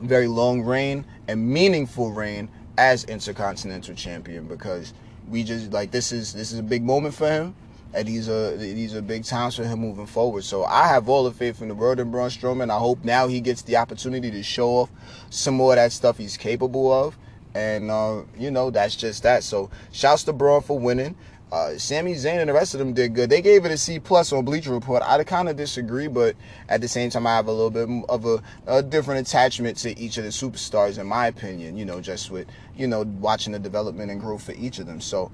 very 0.00 0.28
long 0.28 0.62
reign 0.62 1.04
and 1.26 1.44
meaningful 1.44 2.12
reign 2.12 2.48
as 2.76 3.02
intercontinental 3.02 3.96
champion 3.96 4.46
because 4.46 4.94
we 5.28 5.42
just 5.42 5.72
like 5.72 5.90
this 5.90 6.12
is 6.12 6.32
this 6.34 6.52
is 6.52 6.60
a 6.60 6.62
big 6.62 6.84
moment 6.84 7.16
for 7.16 7.28
him, 7.28 7.56
and 7.94 8.06
these 8.06 8.28
are 8.28 8.56
these 8.56 8.94
are 8.94 9.02
big 9.02 9.24
times 9.24 9.56
for 9.56 9.64
him 9.64 9.80
moving 9.80 10.06
forward. 10.06 10.44
So 10.44 10.64
I 10.64 10.88
have 10.88 11.08
all 11.08 11.24
the 11.24 11.30
faith 11.30 11.62
in 11.62 11.68
the 11.68 11.74
world 11.74 12.00
in 12.00 12.10
Braun 12.10 12.30
Strowman. 12.30 12.70
I 12.70 12.78
hope 12.78 13.04
now 13.04 13.28
he 13.28 13.40
gets 13.40 13.62
the 13.62 13.76
opportunity 13.76 14.30
to 14.30 14.42
show 14.42 14.70
off 14.70 14.90
some 15.30 15.54
more 15.54 15.72
of 15.72 15.76
that 15.76 15.92
stuff 15.92 16.18
he's 16.18 16.36
capable 16.36 16.92
of, 16.92 17.16
and 17.54 17.90
uh, 17.90 18.22
you 18.36 18.50
know 18.50 18.70
that's 18.70 18.94
just 18.94 19.22
that. 19.22 19.42
So 19.42 19.70
shouts 19.92 20.24
to 20.24 20.32
Braun 20.32 20.62
for 20.62 20.78
winning. 20.78 21.16
Uh, 21.50 21.78
Sami 21.78 22.12
Zayn 22.12 22.40
and 22.40 22.50
the 22.50 22.52
rest 22.52 22.74
of 22.74 22.78
them 22.78 22.92
did 22.92 23.14
good. 23.14 23.30
They 23.30 23.40
gave 23.40 23.64
it 23.64 23.70
a 23.70 23.78
C 23.78 23.98
plus 23.98 24.34
on 24.34 24.44
Bleacher 24.44 24.70
Report. 24.70 25.02
I 25.02 25.24
kind 25.24 25.48
of 25.48 25.56
disagree, 25.56 26.06
but 26.06 26.36
at 26.68 26.82
the 26.82 26.88
same 26.88 27.08
time, 27.08 27.26
I 27.26 27.36
have 27.36 27.46
a 27.46 27.52
little 27.52 27.70
bit 27.70 27.88
of 28.10 28.26
a, 28.26 28.42
a, 28.66 28.82
different 28.82 29.26
attachment 29.26 29.78
to 29.78 29.98
each 29.98 30.18
of 30.18 30.24
the 30.24 30.30
superstars, 30.30 30.98
in 30.98 31.06
my 31.06 31.28
opinion. 31.28 31.78
You 31.78 31.86
know, 31.86 32.02
just 32.02 32.30
with 32.30 32.48
you 32.76 32.86
know 32.86 33.02
watching 33.02 33.54
the 33.54 33.58
development 33.58 34.10
and 34.10 34.20
growth 34.20 34.42
for 34.42 34.52
each 34.52 34.78
of 34.78 34.86
them. 34.86 35.00
So 35.00 35.32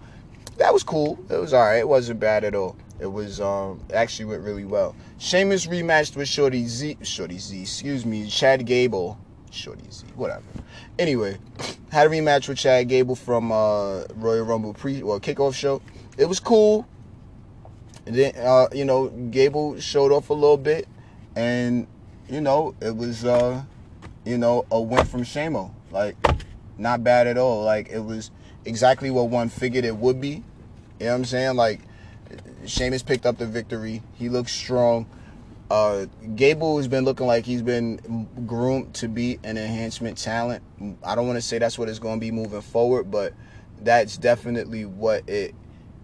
that 0.58 0.73
was 0.73 0.82
cool. 0.82 1.18
It 1.30 1.37
was 1.37 1.52
all 1.52 1.64
right. 1.64 1.78
It 1.78 1.88
wasn't 1.88 2.20
bad 2.20 2.44
at 2.44 2.54
all. 2.54 2.76
It 3.00 3.06
was 3.06 3.40
um 3.40 3.80
actually 3.92 4.26
went 4.26 4.42
really 4.42 4.64
well. 4.64 4.94
Sheamus 5.18 5.66
rematched 5.66 6.16
with 6.16 6.28
Shorty 6.28 6.66
G, 6.66 6.96
Shorty 7.02 7.38
G, 7.38 7.62
excuse 7.62 8.06
me, 8.06 8.28
Chad 8.28 8.64
Gable. 8.66 9.18
Shorty 9.50 9.84
G, 9.90 10.06
whatever. 10.16 10.42
Anyway, 10.99 11.38
had 11.90 12.06
a 12.06 12.11
rematch 12.11 12.49
with 12.49 12.58
Chad 12.58 12.88
Gable 12.88 13.14
from 13.14 13.52
uh, 13.52 14.04
Royal 14.14 14.44
Rumble 14.44 14.75
pre 14.75 15.02
or 15.02 15.06
well, 15.06 15.20
kickoff 15.20 15.54
show 15.54 15.80
it 16.16 16.26
was 16.26 16.40
cool. 16.40 16.87
And 18.06 18.14
then 18.14 18.34
uh, 18.37 18.68
you 18.73 18.84
know, 18.84 19.08
Gable 19.08 19.80
showed 19.80 20.12
off 20.12 20.30
a 20.30 20.34
little 20.34 20.56
bit, 20.56 20.87
and 21.37 21.87
you 22.28 22.40
know, 22.40 22.75
it 22.80 22.96
was 22.96 23.25
uh, 23.25 23.62
you 24.25 24.38
know, 24.38 24.66
a 24.70 24.80
win 24.80 25.04
from 25.06 25.23
Shamo. 25.23 25.73
Like, 25.90 26.16
not 26.78 27.02
bad 27.02 27.26
at 27.26 27.38
all. 27.38 27.64
Like 27.64 27.88
it 27.88 28.00
was 28.00 28.30
exactly 28.64 29.11
what 29.11 29.28
one 29.28 29.49
figured 29.49 29.85
it 29.85 29.97
would 29.97 30.21
be. 30.21 30.28
You 30.99 31.06
know 31.06 31.06
what 31.06 31.14
I'm 31.14 31.25
saying? 31.25 31.56
Like 31.56 31.80
Sheamus 32.66 33.02
picked 33.02 33.26
up 33.26 33.38
the 33.38 33.47
victory. 33.47 34.02
He 34.14 34.28
looks 34.28 34.52
strong. 34.52 35.06
Uh, 35.71 36.06
Gable 36.37 36.76
has 36.76 36.88
been 36.88 37.04
looking 37.04 37.26
like 37.26 37.44
he's 37.44 37.62
been 37.62 38.28
groomed 38.47 38.94
to 38.94 39.09
be 39.09 39.38
an 39.44 39.56
enhancement 39.56 40.18
talent. 40.18 40.62
I 41.02 41.14
don't 41.14 41.26
want 41.26 41.38
to 41.38 41.42
say 41.42 41.59
that's 41.59 41.78
what 41.78 41.88
it's 41.88 41.99
going 41.99 42.16
to 42.16 42.21
be 42.21 42.30
moving 42.30 42.61
forward, 42.61 43.11
but 43.11 43.33
that's 43.80 44.16
definitely 44.16 44.85
what 44.85 45.28
it 45.28 45.54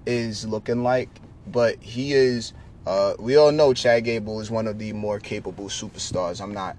is 0.06 0.46
looking 0.46 0.82
like, 0.82 1.08
but 1.46 1.80
he 1.82 2.12
is. 2.12 2.52
Uh, 2.86 3.14
we 3.18 3.36
all 3.36 3.52
know 3.52 3.74
Chad 3.74 4.04
Gable 4.04 4.40
is 4.40 4.50
one 4.50 4.66
of 4.66 4.78
the 4.78 4.92
more 4.94 5.20
capable 5.20 5.66
superstars. 5.66 6.40
I'm 6.40 6.54
not 6.54 6.76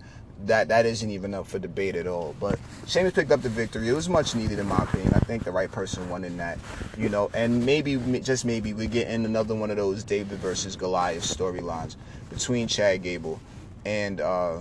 that 0.48 0.68
that 0.70 0.86
isn't 0.86 1.10
even 1.10 1.34
up 1.34 1.48
for 1.48 1.60
debate 1.60 1.96
at 1.96 2.08
all. 2.08 2.36
But 2.40 2.60
Sheamus 2.88 3.14
picked 3.14 3.32
up 3.32 3.42
the 3.42 3.50
victory. 3.50 3.88
It 3.90 3.94
was 3.94 4.10
much 4.10 4.36
needed 4.36 4.60
in 4.60 4.68
my 4.68 4.84
opinion. 4.84 5.14
I 5.14 5.20
think 5.20 5.44
the 5.44 5.52
right 5.52 5.72
person 5.72 6.10
won 6.10 6.24
in 6.24 6.38
that, 6.38 6.58
you 6.98 7.10
know. 7.10 7.30
And 7.34 7.66
maybe 7.66 7.98
just 8.20 8.46
maybe 8.46 8.74
we 8.74 8.88
get 8.88 9.08
in 9.08 9.26
another 9.26 9.56
one 9.56 9.72
of 9.72 9.78
those 9.78 10.04
David 10.04 10.40
versus 10.40 10.76
Goliath 10.76 11.24
storylines 11.24 11.96
between 12.30 12.68
Chad 12.68 13.04
Gable 13.04 13.40
and 13.86 14.22
uh, 14.22 14.60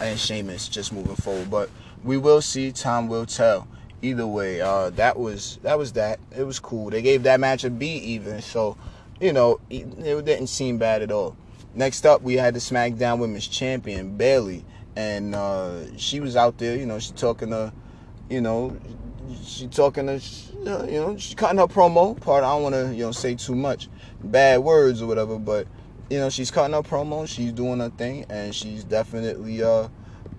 and 0.00 0.18
Sheamus 0.18 0.68
just 0.68 0.92
moving 0.92 1.16
forward. 1.16 1.50
But 1.50 1.70
we 2.04 2.16
will 2.16 2.42
see. 2.42 2.72
Time 2.72 3.08
will 3.08 3.26
tell 3.26 3.68
either 4.02 4.26
way, 4.26 4.60
uh, 4.60 4.90
that 4.90 5.18
was 5.18 5.58
that 5.62 5.78
was 5.78 5.92
that. 5.92 6.20
It 6.36 6.44
was 6.44 6.58
cool. 6.58 6.90
They 6.90 7.02
gave 7.02 7.22
that 7.24 7.40
match 7.40 7.64
a 7.64 7.70
B 7.70 7.96
even, 7.96 8.40
so 8.42 8.76
you 9.20 9.32
know 9.32 9.60
it, 9.70 9.86
it 9.98 10.24
didn't 10.24 10.48
seem 10.48 10.78
bad 10.78 11.02
at 11.02 11.10
all. 11.10 11.36
Next 11.76 12.06
up, 12.06 12.22
we 12.22 12.34
had 12.36 12.54
the 12.54 12.58
SmackDown 12.58 13.18
Women's 13.18 13.46
Champion 13.46 14.16
Bayley, 14.16 14.64
and 14.96 15.34
uh, 15.34 15.94
she 15.98 16.20
was 16.20 16.34
out 16.34 16.56
there. 16.56 16.74
You 16.74 16.86
know, 16.86 16.98
she 16.98 17.12
talking 17.12 17.50
to, 17.50 17.70
you 18.30 18.40
know, 18.40 18.78
she 19.44 19.66
talking 19.66 20.06
to, 20.06 20.18
you 20.64 20.64
know, 20.64 21.16
she 21.18 21.34
cutting 21.34 21.58
her 21.58 21.66
promo 21.66 22.18
part. 22.18 22.44
I 22.44 22.54
don't 22.54 22.62
want 22.62 22.74
to, 22.76 22.94
you 22.94 23.04
know, 23.04 23.12
say 23.12 23.34
too 23.34 23.54
much 23.54 23.90
bad 24.24 24.60
words 24.60 25.02
or 25.02 25.06
whatever, 25.06 25.38
but 25.38 25.68
you 26.08 26.18
know, 26.18 26.30
she's 26.30 26.50
cutting 26.50 26.72
her 26.72 26.80
promo. 26.80 27.28
She's 27.28 27.52
doing 27.52 27.80
her 27.80 27.90
thing, 27.90 28.24
and 28.30 28.54
she's 28.54 28.82
definitely 28.82 29.62
uh 29.62 29.88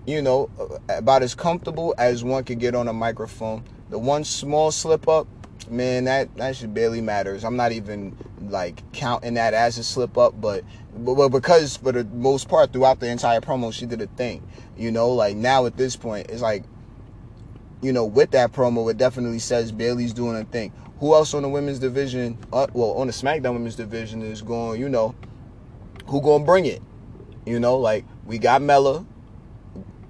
you 0.08 0.22
know, 0.22 0.48
about 0.88 1.22
as 1.22 1.34
comfortable 1.34 1.94
as 1.98 2.24
one 2.24 2.42
could 2.42 2.58
get 2.58 2.74
on 2.74 2.88
a 2.88 2.94
microphone. 2.94 3.62
The 3.90 3.98
one 3.98 4.24
small 4.24 4.70
slip 4.70 5.06
up, 5.06 5.28
man, 5.70 6.04
that 6.04 6.34
that 6.36 6.56
should 6.56 6.72
barely 6.72 7.02
matters. 7.02 7.44
I'm 7.44 7.56
not 7.56 7.72
even 7.72 8.16
like 8.40 8.90
counting 8.92 9.34
that 9.34 9.52
as 9.52 9.76
a 9.76 9.84
slip 9.84 10.16
up, 10.16 10.40
but 10.40 10.64
but 11.04 11.28
because 11.28 11.76
for 11.76 11.92
the 11.92 12.04
most 12.04 12.48
part 12.48 12.72
throughout 12.72 13.00
the 13.00 13.08
entire 13.08 13.40
promo, 13.40 13.72
she 13.72 13.86
did 13.86 14.00
a 14.02 14.06
thing. 14.06 14.46
You 14.76 14.90
know, 14.90 15.10
like 15.10 15.36
now 15.36 15.66
at 15.66 15.76
this 15.76 15.96
point, 15.96 16.30
it's 16.30 16.42
like, 16.42 16.64
you 17.82 17.92
know, 17.92 18.04
with 18.04 18.32
that 18.32 18.52
promo, 18.52 18.90
it 18.90 18.96
definitely 18.96 19.38
says 19.38 19.72
bayley's 19.72 20.12
doing 20.12 20.36
a 20.36 20.44
thing. 20.44 20.72
Who 21.00 21.14
else 21.14 21.32
on 21.34 21.42
the 21.42 21.48
women's 21.48 21.78
division? 21.78 22.38
Uh, 22.52 22.66
well, 22.72 22.92
on 22.92 23.06
the 23.06 23.12
SmackDown 23.12 23.52
women's 23.52 23.76
division 23.76 24.22
is 24.22 24.42
going, 24.42 24.80
you 24.80 24.88
know, 24.88 25.14
who 26.06 26.20
gonna 26.20 26.44
bring 26.44 26.66
it? 26.66 26.82
You 27.46 27.60
know, 27.60 27.78
like 27.78 28.04
we 28.26 28.38
got 28.38 28.62
Mella, 28.62 29.06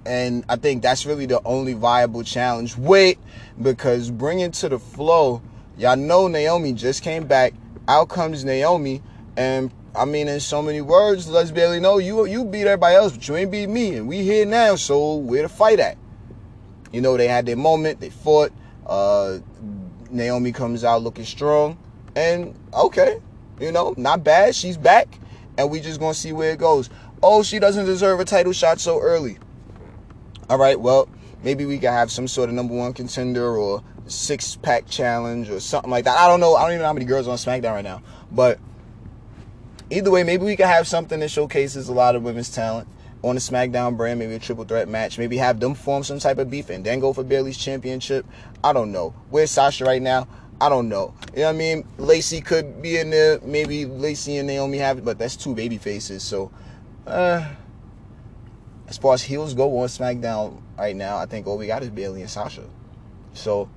and 0.05 0.43
I 0.49 0.55
think 0.55 0.81
that's 0.81 1.05
really 1.05 1.25
the 1.25 1.41
only 1.45 1.73
viable 1.73 2.23
challenge. 2.23 2.75
Wait, 2.77 3.19
because 3.61 4.09
bringing 4.09 4.51
to 4.51 4.69
the 4.69 4.79
flow, 4.79 5.41
y'all 5.77 5.95
know 5.95 6.27
Naomi 6.27 6.73
just 6.73 7.03
came 7.03 7.27
back. 7.27 7.53
Out 7.87 8.09
comes 8.09 8.43
Naomi, 8.43 9.01
and 9.37 9.71
I 9.99 10.05
mean, 10.05 10.29
in 10.29 10.39
so 10.39 10.61
many 10.61 10.79
words, 10.79 11.27
let's 11.27 11.51
barely 11.51 11.81
know 11.81 11.97
you 11.97 12.25
you 12.25 12.45
beat 12.45 12.61
everybody 12.65 12.95
else, 12.95 13.11
but 13.11 13.27
you 13.27 13.35
ain't 13.35 13.51
beat 13.51 13.67
me, 13.67 13.97
and 13.97 14.07
we 14.07 14.23
here 14.23 14.45
now. 14.45 14.75
So 14.75 15.15
where 15.15 15.41
to 15.41 15.49
fight 15.49 15.81
at? 15.81 15.97
You 16.93 17.01
know, 17.01 17.17
they 17.17 17.27
had 17.27 17.45
their 17.45 17.57
moment. 17.57 17.99
They 17.99 18.09
fought. 18.09 18.53
Uh, 18.87 19.39
Naomi 20.09 20.53
comes 20.53 20.85
out 20.85 21.03
looking 21.03 21.25
strong, 21.25 21.77
and 22.15 22.55
okay, 22.73 23.19
you 23.59 23.73
know, 23.73 23.93
not 23.97 24.23
bad. 24.23 24.55
She's 24.55 24.77
back, 24.77 25.19
and 25.57 25.69
we 25.69 25.81
just 25.81 25.99
gonna 25.99 26.13
see 26.13 26.31
where 26.31 26.51
it 26.51 26.59
goes. 26.59 26.89
Oh, 27.21 27.43
she 27.43 27.59
doesn't 27.59 27.85
deserve 27.85 28.21
a 28.21 28.25
title 28.25 28.53
shot 28.53 28.79
so 28.79 29.01
early. 29.01 29.37
All 30.49 30.57
right, 30.57 30.79
well, 30.79 31.09
maybe 31.43 31.65
we 31.65 31.77
could 31.77 31.89
have 31.89 32.09
some 32.09 32.27
sort 32.29 32.47
of 32.47 32.55
number 32.55 32.73
one 32.73 32.93
contender 32.93 33.57
or 33.57 33.83
six 34.07 34.55
pack 34.55 34.87
challenge 34.87 35.49
or 35.49 35.59
something 35.59 35.91
like 35.91 36.05
that. 36.05 36.17
I 36.17 36.27
don't 36.29 36.39
know. 36.39 36.55
I 36.55 36.61
don't 36.61 36.71
even 36.71 36.81
know 36.83 36.87
how 36.87 36.93
many 36.93 37.05
girls 37.05 37.27
on 37.27 37.35
SmackDown 37.35 37.73
right 37.73 37.83
now, 37.83 38.01
but 38.31 38.59
either 39.89 40.11
way, 40.11 40.23
maybe 40.23 40.45
we 40.45 40.55
could 40.55 40.65
have 40.65 40.87
something 40.87 41.19
that 41.19 41.29
showcases 41.29 41.89
a 41.89 41.93
lot 41.93 42.15
of 42.15 42.23
women's 42.23 42.49
talent 42.49 42.87
on 43.23 43.35
the 43.35 43.41
SmackDown 43.41 43.97
brand, 43.97 44.19
maybe 44.19 44.35
a 44.35 44.39
triple 44.39 44.63
threat 44.63 44.87
match, 44.87 45.17
maybe 45.17 45.37
have 45.37 45.59
them 45.59 45.73
form 45.75 46.03
some 46.03 46.19
type 46.19 46.37
of 46.37 46.49
beef 46.49 46.69
and 46.69 46.85
then 46.85 46.99
go 46.99 47.11
for 47.11 47.23
Bayley's 47.23 47.57
championship. 47.57 48.25
I 48.63 48.73
don't 48.73 48.91
know. 48.91 49.13
Where's 49.29 49.51
Sasha 49.51 49.85
right 49.85 50.01
now? 50.01 50.27
I 50.61 50.69
don't 50.69 50.89
know. 50.89 51.13
You 51.33 51.39
know 51.39 51.45
what 51.45 51.49
I 51.49 51.57
mean? 51.57 51.85
Lacey 51.97 52.41
could 52.41 52.81
be 52.81 52.97
in 52.97 53.09
there. 53.09 53.39
Maybe 53.41 53.85
Lacey 53.85 54.37
and 54.37 54.47
Naomi 54.47 54.77
have 54.77 54.97
it, 54.97 55.05
but 55.05 55.17
that's 55.17 55.35
two 55.35 55.55
baby 55.55 55.77
faces. 55.77 56.21
So, 56.23 56.51
uh, 57.07 57.47
as 58.87 58.97
far 58.97 59.13
as 59.13 59.23
heels 59.23 59.53
go 59.53 59.79
on 59.79 59.87
SmackDown 59.87 60.61
right 60.77 60.95
now, 60.95 61.17
I 61.17 61.25
think 61.25 61.47
all 61.47 61.57
we 61.57 61.67
got 61.67 61.83
is 61.83 61.89
Bayley 61.89 62.21
and 62.21 62.29
Sasha. 62.29 62.63
So, 63.33 63.69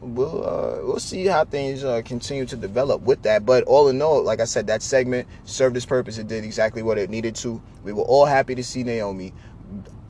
we'll 0.00 0.46
uh, 0.46 0.78
we'll 0.82 1.00
see 1.00 1.26
how 1.26 1.44
things 1.44 1.84
uh, 1.84 2.02
continue 2.04 2.46
to 2.46 2.56
develop 2.56 3.02
with 3.02 3.22
that. 3.22 3.44
But 3.44 3.64
all 3.64 3.88
in 3.88 4.00
all, 4.00 4.22
like 4.22 4.40
I 4.40 4.44
said, 4.44 4.66
that 4.68 4.82
segment 4.82 5.28
served 5.44 5.76
its 5.76 5.86
purpose. 5.86 6.18
It 6.18 6.28
did 6.28 6.44
exactly 6.44 6.82
what 6.82 6.98
it 6.98 7.10
needed 7.10 7.34
to. 7.36 7.60
We 7.82 7.92
were 7.92 8.02
all 8.02 8.26
happy 8.26 8.54
to 8.54 8.64
see 8.64 8.82
Naomi. 8.82 9.32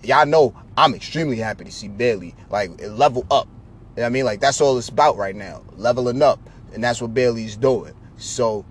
Y'all 0.02 0.26
know 0.26 0.54
I'm 0.76 0.94
extremely 0.94 1.36
happy 1.36 1.64
to 1.64 1.72
see 1.72 1.88
Bayley 1.88 2.34
like 2.50 2.70
level 2.82 3.26
up. 3.30 3.48
You 3.96 4.02
know 4.02 4.06
I 4.06 4.10
mean, 4.10 4.24
like 4.24 4.40
that's 4.40 4.60
all 4.60 4.78
it's 4.78 4.88
about 4.88 5.16
right 5.16 5.34
now, 5.34 5.62
leveling 5.76 6.22
up, 6.22 6.40
and 6.72 6.82
that's 6.82 7.00
what 7.00 7.14
Bayley's 7.14 7.56
doing. 7.56 7.94
So, 8.16 8.64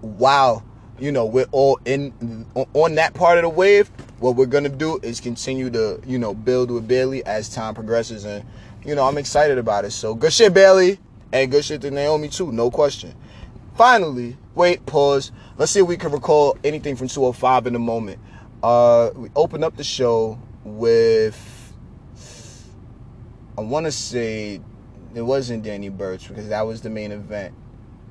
while 0.00 0.64
you 0.98 1.12
know 1.12 1.26
we're 1.26 1.46
all 1.52 1.78
in 1.84 2.46
on 2.74 2.94
that 2.96 3.14
part 3.14 3.38
of 3.38 3.42
the 3.42 3.48
wave, 3.48 3.88
what 4.18 4.36
we're 4.36 4.46
gonna 4.46 4.68
do 4.68 4.98
is 5.02 5.20
continue 5.20 5.70
to 5.70 6.00
you 6.06 6.18
know 6.18 6.34
build 6.34 6.70
with 6.70 6.88
Bayley 6.88 7.24
as 7.24 7.48
time 7.48 7.74
progresses 7.74 8.24
and 8.24 8.44
you 8.84 8.94
know, 8.94 9.06
I'm 9.06 9.18
excited 9.18 9.58
about 9.58 9.84
it. 9.84 9.90
So 9.92 10.14
good 10.14 10.32
shit, 10.32 10.52
Bayley, 10.52 10.98
And 11.32 11.50
good 11.50 11.64
shit 11.64 11.80
to 11.82 11.90
Naomi 11.90 12.28
too, 12.28 12.52
no 12.52 12.70
question. 12.70 13.14
Finally, 13.76 14.36
wait, 14.54 14.84
pause. 14.86 15.32
Let's 15.56 15.72
see 15.72 15.80
if 15.80 15.86
we 15.86 15.96
can 15.96 16.12
recall 16.12 16.56
anything 16.62 16.96
from 16.96 17.08
205 17.08 17.66
in 17.66 17.74
a 17.74 17.78
moment. 17.78 18.20
Uh, 18.62 19.10
we 19.14 19.30
opened 19.34 19.64
up 19.64 19.76
the 19.76 19.84
show 19.84 20.38
with, 20.64 21.72
I 23.58 23.62
want 23.62 23.86
to 23.86 23.92
say, 23.92 24.60
it 25.14 25.22
wasn't 25.22 25.62
Danny 25.62 25.88
Burch 25.88 26.28
because 26.28 26.48
that 26.48 26.66
was 26.66 26.82
the 26.82 26.90
main 26.90 27.12
event 27.12 27.54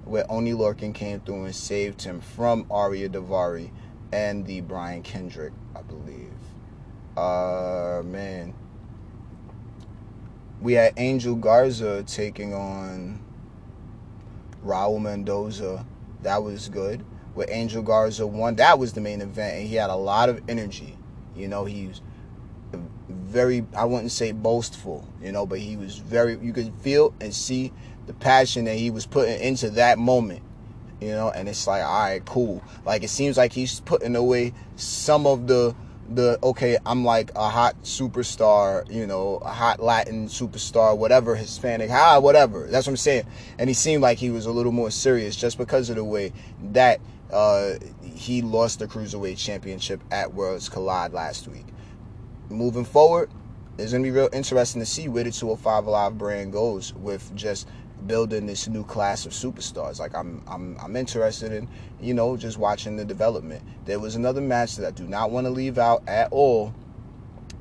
where 0.06 0.30
Oney 0.30 0.52
Lorcan 0.52 0.94
came 0.94 1.22
through 1.22 1.46
and 1.46 1.56
saved 1.56 2.02
him 2.02 2.22
from 2.22 2.66
Ariya 2.66 3.10
Daivari 3.10 3.72
and 4.12 4.46
the 4.46 4.62
Brian 4.62 5.02
Kendrick, 5.02 5.54
I 5.76 5.82
believe. 5.82 6.32
Uh, 7.18 8.02
man, 8.04 8.54
we 10.64 10.74
had 10.74 10.94
Angel 10.96 11.36
Garza 11.36 12.04
taking 12.04 12.54
on 12.54 13.22
Raul 14.66 15.00
Mendoza. 15.02 15.86
That 16.22 16.42
was 16.42 16.70
good. 16.70 17.06
With 17.36 17.50
Angel 17.52 17.84
Garza 17.84 18.26
won, 18.26 18.56
that 18.56 18.80
was 18.80 18.94
the 18.94 19.02
main 19.02 19.20
event, 19.20 19.58
and 19.58 19.68
he 19.68 19.76
had 19.76 19.90
a 19.90 19.96
lot 19.96 20.30
of 20.30 20.42
energy. 20.48 20.98
You 21.36 21.50
know, 21.50 21.66
he 21.66 21.88
was 21.88 22.02
very, 23.10 23.66
I 23.76 23.84
wouldn't 23.84 24.12
say 24.12 24.32
boastful, 24.32 25.06
you 25.22 25.34
know, 25.34 25.46
but 25.46 25.60
he 25.60 25.76
was 25.76 25.98
very, 25.98 26.38
you 26.38 26.54
could 26.54 26.74
feel 26.80 27.14
and 27.20 27.34
see 27.34 27.74
the 28.08 28.14
passion 28.14 28.64
that 28.66 28.76
he 28.78 28.90
was 28.90 29.06
putting 29.06 29.42
into 29.42 29.70
that 29.72 29.98
moment, 29.98 30.44
you 31.02 31.10
know, 31.10 31.30
and 31.30 31.50
it's 31.50 31.68
like, 31.68 31.84
all 31.84 32.04
right, 32.04 32.24
cool. 32.26 32.64
Like, 32.86 33.04
it 33.04 33.10
seems 33.10 33.36
like 33.36 33.52
he's 33.52 33.82
putting 33.82 34.16
away 34.16 34.54
some 34.78 35.28
of 35.28 35.48
the, 35.48 35.76
the 36.10 36.38
okay, 36.44 36.78
I'm 36.86 37.06
like 37.06 37.32
a 37.36 37.50
hot 37.50 37.82
superstar, 37.84 38.90
you 38.92 39.08
know, 39.08 39.38
a 39.38 39.52
hot 39.52 39.80
Latin 39.80 40.28
superstar, 40.28 40.98
whatever, 40.98 41.36
Hispanic, 41.36 41.90
how, 41.90 42.20
whatever. 42.20 42.68
That's 42.70 42.88
what 42.88 42.94
I'm 42.94 42.98
saying. 42.98 43.26
And 43.58 43.70
he 43.70 43.74
seemed 43.74 44.02
like 44.02 44.18
he 44.18 44.30
was 44.30 44.46
a 44.46 44.52
little 44.52 44.72
more 44.72 44.92
serious 44.92 45.36
just 45.36 45.58
because 45.58 45.90
of 45.90 45.96
the 45.96 46.04
way 46.04 46.34
that 46.72 47.00
uh, 47.32 47.76
he 48.04 48.42
lost 48.42 48.80
the 48.80 48.88
cruiserweight 48.88 49.38
championship 49.38 50.02
at 50.12 50.34
Worlds 50.34 50.70
Collide 50.70 51.14
last 51.14 51.48
week. 51.48 51.66
Moving 52.50 52.86
forward, 52.86 53.32
it's 53.78 53.92
gonna 53.92 54.04
be 54.04 54.12
real 54.12 54.30
interesting 54.32 54.82
to 54.82 54.86
see 54.86 55.08
where 55.08 55.24
the 55.24 55.32
205 55.32 55.88
Live 55.88 56.18
brand 56.18 56.52
goes 56.52 56.94
with 56.94 57.34
just 57.36 57.68
building 58.08 58.46
this 58.46 58.68
new 58.68 58.84
class 58.84 59.26
of 59.26 59.32
superstars. 59.32 60.00
Like 60.00 60.16
I'm 60.16 60.42
I'm 60.48 60.78
I'm 60.80 60.96
interested 60.96 61.52
in, 61.52 61.68
you 62.02 62.14
know, 62.14 62.38
just 62.38 62.58
watching 62.58 62.98
the 62.98 63.06
development. 63.06 63.64
There 63.86 64.00
was 64.00 64.16
another 64.16 64.42
match 64.42 64.76
that 64.78 64.88
I 64.88 64.92
do 64.92 65.08
not 65.08 65.32
want 65.32 65.46
to 65.46 65.52
leave 65.52 65.78
out 65.78 66.04
at 66.08 66.32
all, 66.32 66.74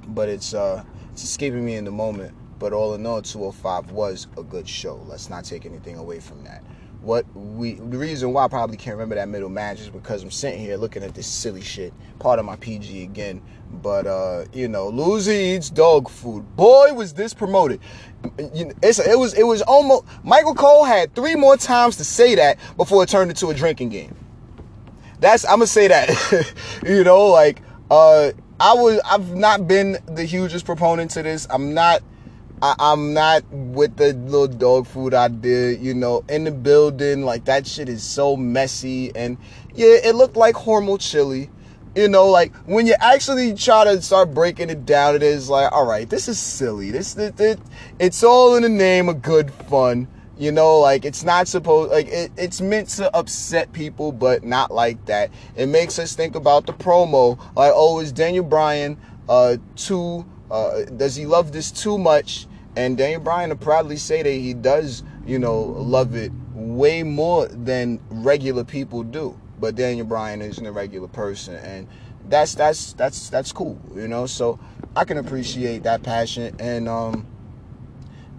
but 0.08 0.28
it's 0.28 0.54
uh 0.54 0.84
it's 1.12 1.24
escaping 1.24 1.64
me 1.64 1.76
in 1.76 1.84
the 1.84 1.90
moment. 1.90 2.34
But 2.58 2.72
all 2.72 2.94
in 2.94 3.04
all, 3.06 3.22
205 3.22 3.90
was 3.90 4.28
a 4.38 4.42
good 4.42 4.68
show. 4.68 5.04
Let's 5.08 5.28
not 5.28 5.44
take 5.44 5.66
anything 5.66 5.96
away 5.96 6.20
from 6.20 6.44
that 6.44 6.62
what 7.02 7.26
we 7.34 7.74
the 7.74 7.98
reason 7.98 8.32
why 8.32 8.44
I 8.44 8.48
probably 8.48 8.76
can't 8.76 8.94
remember 8.94 9.16
that 9.16 9.28
middle 9.28 9.48
match 9.48 9.80
is 9.80 9.90
because 9.90 10.22
I'm 10.22 10.30
sitting 10.30 10.60
here 10.60 10.76
looking 10.76 11.02
at 11.02 11.14
this 11.14 11.26
silly 11.26 11.60
shit. 11.60 11.92
Part 12.20 12.38
of 12.38 12.44
my 12.44 12.56
PG 12.56 13.02
again. 13.02 13.42
But 13.70 14.06
uh, 14.06 14.44
you 14.52 14.68
know, 14.68 14.88
loser 14.88 15.32
eats 15.32 15.68
dog 15.68 16.08
food. 16.08 16.56
Boy, 16.56 16.92
was 16.92 17.14
this 17.14 17.34
promoted. 17.34 17.80
It's, 18.38 19.00
it 19.00 19.18
was 19.18 19.34
it 19.34 19.44
was 19.44 19.62
almost 19.62 20.04
Michael 20.22 20.54
Cole 20.54 20.84
had 20.84 21.14
three 21.14 21.34
more 21.34 21.56
times 21.56 21.96
to 21.96 22.04
say 22.04 22.36
that 22.36 22.58
before 22.76 23.02
it 23.02 23.08
turned 23.08 23.30
into 23.30 23.48
a 23.48 23.54
drinking 23.54 23.88
game. 23.88 24.14
That's 25.18 25.44
I'm 25.44 25.56
gonna 25.56 25.66
say 25.66 25.88
that. 25.88 26.54
you 26.86 27.02
know, 27.02 27.26
like 27.26 27.62
uh 27.90 28.30
I 28.60 28.74
was 28.74 29.00
I've 29.04 29.34
not 29.34 29.66
been 29.66 29.98
the 30.06 30.24
hugest 30.24 30.64
proponent 30.64 31.10
to 31.12 31.22
this. 31.22 31.48
I'm 31.50 31.74
not 31.74 32.02
I, 32.62 32.92
am 32.92 33.12
not 33.12 33.42
with 33.50 33.96
the 33.96 34.12
little 34.12 34.46
dog 34.46 34.86
food 34.86 35.14
I 35.14 35.26
did, 35.26 35.80
you 35.80 35.94
know, 35.94 36.24
in 36.28 36.44
the 36.44 36.52
building. 36.52 37.24
Like 37.24 37.44
that 37.46 37.66
shit 37.66 37.88
is 37.88 38.04
so 38.04 38.36
messy. 38.36 39.10
And 39.16 39.36
yeah, 39.74 39.96
it 40.04 40.14
looked 40.14 40.36
like 40.36 40.54
Hormel 40.54 41.00
chili. 41.00 41.50
You 41.96 42.08
know, 42.08 42.28
like 42.28 42.54
when 42.66 42.86
you 42.86 42.94
actually 43.00 43.54
try 43.54 43.82
to 43.84 44.00
start 44.00 44.32
breaking 44.32 44.70
it 44.70 44.86
down, 44.86 45.16
it 45.16 45.24
is 45.24 45.50
like, 45.50 45.72
all 45.72 45.84
right, 45.84 46.08
this 46.08 46.28
is 46.28 46.38
silly. 46.38 46.92
This, 46.92 47.14
this, 47.14 47.32
this 47.32 47.58
it's 47.98 48.22
all 48.22 48.54
in 48.54 48.62
the 48.62 48.68
name 48.68 49.08
of 49.08 49.22
good 49.22 49.50
fun. 49.68 50.06
You 50.38 50.52
know, 50.52 50.78
like 50.78 51.04
it's 51.04 51.24
not 51.24 51.48
supposed 51.48 51.90
like 51.90 52.06
it, 52.06 52.30
it's 52.36 52.60
meant 52.60 52.90
to 52.90 53.14
upset 53.14 53.72
people, 53.72 54.12
but 54.12 54.44
not 54.44 54.70
like 54.70 55.04
that. 55.06 55.32
It 55.56 55.66
makes 55.66 55.98
us 55.98 56.14
think 56.14 56.36
about 56.36 56.66
the 56.66 56.72
promo. 56.72 57.38
Like, 57.56 57.72
oh, 57.74 57.98
is 57.98 58.12
Daniel 58.12 58.44
Bryan 58.44 58.96
uh 59.28 59.56
too 59.74 60.24
uh 60.50 60.84
does 60.84 61.16
he 61.16 61.26
love 61.26 61.50
this 61.50 61.72
too 61.72 61.98
much? 61.98 62.46
And 62.76 62.96
Daniel 62.96 63.20
Bryan 63.20 63.50
will 63.50 63.56
proudly 63.56 63.96
say 63.96 64.22
that 64.22 64.30
he 64.30 64.54
does, 64.54 65.02
you 65.26 65.38
know, 65.38 65.60
love 65.60 66.14
it 66.14 66.32
way 66.54 67.02
more 67.02 67.46
than 67.48 68.00
regular 68.10 68.64
people 68.64 69.02
do. 69.02 69.38
But 69.58 69.74
Daniel 69.74 70.06
Bryan 70.06 70.42
isn't 70.42 70.64
a 70.64 70.72
regular 70.72 71.08
person, 71.08 71.54
and 71.56 71.86
that's 72.28 72.54
that's 72.54 72.94
that's 72.94 73.28
that's 73.30 73.52
cool, 73.52 73.80
you 73.94 74.08
know. 74.08 74.26
So 74.26 74.58
I 74.96 75.04
can 75.04 75.18
appreciate 75.18 75.84
that 75.84 76.02
passion, 76.02 76.56
and 76.58 76.88
um, 76.88 77.26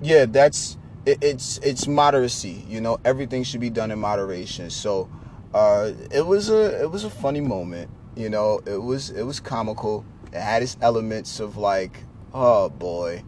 yeah, 0.01 0.25
that's 0.25 0.77
it, 1.05 1.19
it's 1.21 1.59
it's 1.59 1.85
moderacy, 1.85 2.67
you 2.67 2.81
know. 2.81 2.99
Everything 3.05 3.43
should 3.43 3.61
be 3.61 3.69
done 3.69 3.91
in 3.91 3.99
moderation. 3.99 4.69
So 4.69 5.09
uh, 5.53 5.91
it 6.11 6.25
was 6.25 6.49
a 6.49 6.81
it 6.81 6.91
was 6.91 7.05
a 7.05 7.09
funny 7.09 7.41
moment, 7.41 7.89
you 8.17 8.29
know. 8.29 8.59
It 8.65 8.81
was 8.81 9.09
it 9.11 9.23
was 9.23 9.39
comical. 9.39 10.03
It 10.33 10.41
had 10.41 10.61
its 10.61 10.75
elements 10.81 11.39
of 11.39 11.55
like, 11.55 12.03
oh 12.33 12.69
boy 12.69 13.23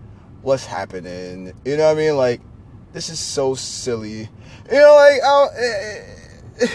what's 0.45 0.65
happening? 0.65 1.53
You 1.65 1.77
know 1.77 1.88
what 1.88 1.97
I 1.97 1.99
mean? 1.99 2.17
Like, 2.17 2.41
this 2.93 3.10
is 3.10 3.19
so 3.19 3.55
silly. 3.55 4.29
You 4.71 4.79
know, 4.79 4.95
like, 4.95 5.21
uh, 5.23 6.67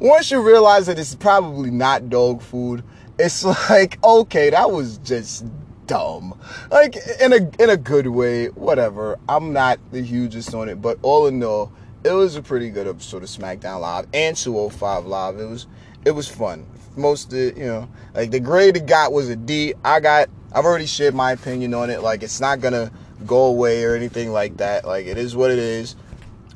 once 0.00 0.30
you 0.30 0.40
realize 0.40 0.86
that 0.86 0.98
it's 0.98 1.14
probably 1.14 1.70
not 1.70 2.08
dog 2.08 2.42
food, 2.42 2.82
it's 3.18 3.44
like, 3.70 4.02
okay, 4.02 4.50
that 4.50 4.70
was 4.70 4.98
just 4.98 5.44
dumb. 5.86 6.38
Like 6.70 6.96
in 7.20 7.32
a 7.32 7.62
in 7.62 7.70
a 7.70 7.76
good 7.76 8.06
way, 8.08 8.46
whatever. 8.48 9.18
I'm 9.28 9.52
not 9.52 9.78
the 9.92 10.02
hugest 10.02 10.54
on 10.54 10.68
it, 10.68 10.80
but 10.80 10.98
all 11.02 11.26
in 11.26 11.42
all, 11.42 11.72
it 12.04 12.12
was 12.12 12.36
a 12.36 12.42
pretty 12.42 12.70
good 12.70 12.86
episode 12.86 13.22
of 13.22 13.28
SmackDown 13.28 13.80
Live 13.80 14.06
and 14.12 14.36
205 14.36 15.06
Live. 15.06 15.38
It 15.38 15.46
was 15.46 15.66
it 16.04 16.10
was 16.12 16.28
fun. 16.28 16.66
Most 16.96 17.32
of 17.32 17.38
you 17.56 17.66
know, 17.66 17.88
like 18.14 18.30
the 18.30 18.40
grade 18.40 18.76
it 18.76 18.86
got 18.86 19.12
was 19.12 19.28
a 19.28 19.36
D. 19.36 19.74
I 19.84 20.00
got 20.00 20.28
I've 20.52 20.64
already 20.64 20.86
shared 20.86 21.14
my 21.14 21.32
opinion 21.32 21.74
on 21.74 21.90
it. 21.90 22.02
Like 22.02 22.22
it's 22.22 22.40
not 22.40 22.60
gonna 22.60 22.90
go 23.26 23.46
away 23.46 23.84
or 23.84 23.94
anything 23.94 24.32
like 24.32 24.56
that. 24.58 24.84
Like 24.86 25.06
it 25.06 25.18
is 25.18 25.36
what 25.36 25.50
it 25.50 25.58
is. 25.58 25.96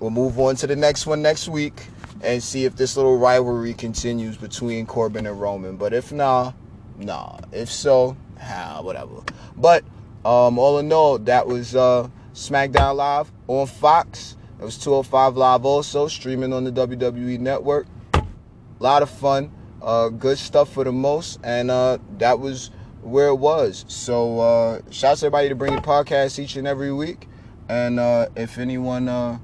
We'll 0.01 0.11
move 0.11 0.39
on 0.39 0.57
to 0.57 0.67
the 0.67 0.77
next 0.77 1.07
one 1.07 1.23
next 1.23 1.49
week. 1.49 1.87
and 2.23 2.43
see 2.43 2.65
if 2.65 2.77
this 2.77 2.97
little 2.97 3.19
rivalry 3.19 3.75
continues 3.75 4.37
between 4.37 4.87
Corbin 4.87 5.27
and 5.27 5.41
Roman. 5.41 5.77
But 5.77 5.93
if 5.93 6.13
not, 6.13 6.55
nah. 6.99 7.39
If 7.51 7.71
so, 7.71 8.17
how 8.39 8.83
whatever. 8.83 9.23
But 9.57 9.85
um, 10.25 10.59
all 10.59 10.79
in 10.79 10.93
all, 10.93 11.19
that 11.19 11.47
was 11.47 11.75
uh, 11.75 12.09
SmackDown 12.35 12.97
Live 12.97 13.33
on 13.49 13.67
Fox. 13.67 14.37
It 14.61 14.65
was 14.65 14.79
205 14.79 15.37
Live 15.37 15.65
also, 15.65 16.07
streaming 16.07 16.53
on 16.53 16.65
the 16.65 16.73
WWE 16.73 17.41
Network. 17.41 17.87
A 18.15 18.23
lot 18.79 19.03
of 19.03 19.11
fun, 19.11 19.51
uh, 19.83 20.09
good 20.09 20.39
stuff 20.39 20.73
for 20.73 20.85
the 20.85 20.93
most, 20.93 21.41
and 21.43 21.71
uh, 21.71 21.99
that 22.19 22.39
was 22.39 22.71
where 23.03 23.29
it 23.29 23.37
was. 23.37 23.85
So, 23.89 24.41
uh, 24.41 24.81
shouts 24.91 25.21
to 25.21 25.27
everybody 25.27 25.49
to 25.49 25.55
bring 25.55 25.73
your 25.73 25.83
podcast 25.83 26.39
each 26.39 26.57
and 26.57 26.67
every 26.67 26.93
week. 26.93 27.29
And 27.69 28.01
uh, 28.01 28.29
if 28.37 28.59
anyone, 28.59 29.09
uh, 29.09 29.39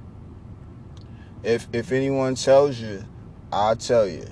if 1.42 1.68
if 1.72 1.92
anyone 1.92 2.34
tells 2.34 2.80
you, 2.80 3.04
I'll 3.52 3.76
tell 3.76 4.06
you. 4.06 4.26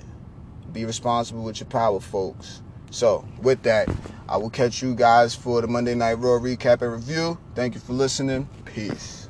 Be 0.73 0.85
responsible 0.85 1.43
with 1.43 1.59
your 1.59 1.69
power, 1.69 1.99
folks. 1.99 2.61
So, 2.91 3.27
with 3.41 3.63
that, 3.63 3.89
I 4.29 4.37
will 4.37 4.49
catch 4.49 4.81
you 4.81 4.95
guys 4.95 5.33
for 5.33 5.61
the 5.61 5.67
Monday 5.67 5.95
Night 5.95 6.13
Raw 6.13 6.39
recap 6.39 6.81
and 6.81 6.91
review. 6.91 7.37
Thank 7.55 7.73
you 7.73 7.79
for 7.79 7.93
listening. 7.93 8.47
Peace. 8.65 9.26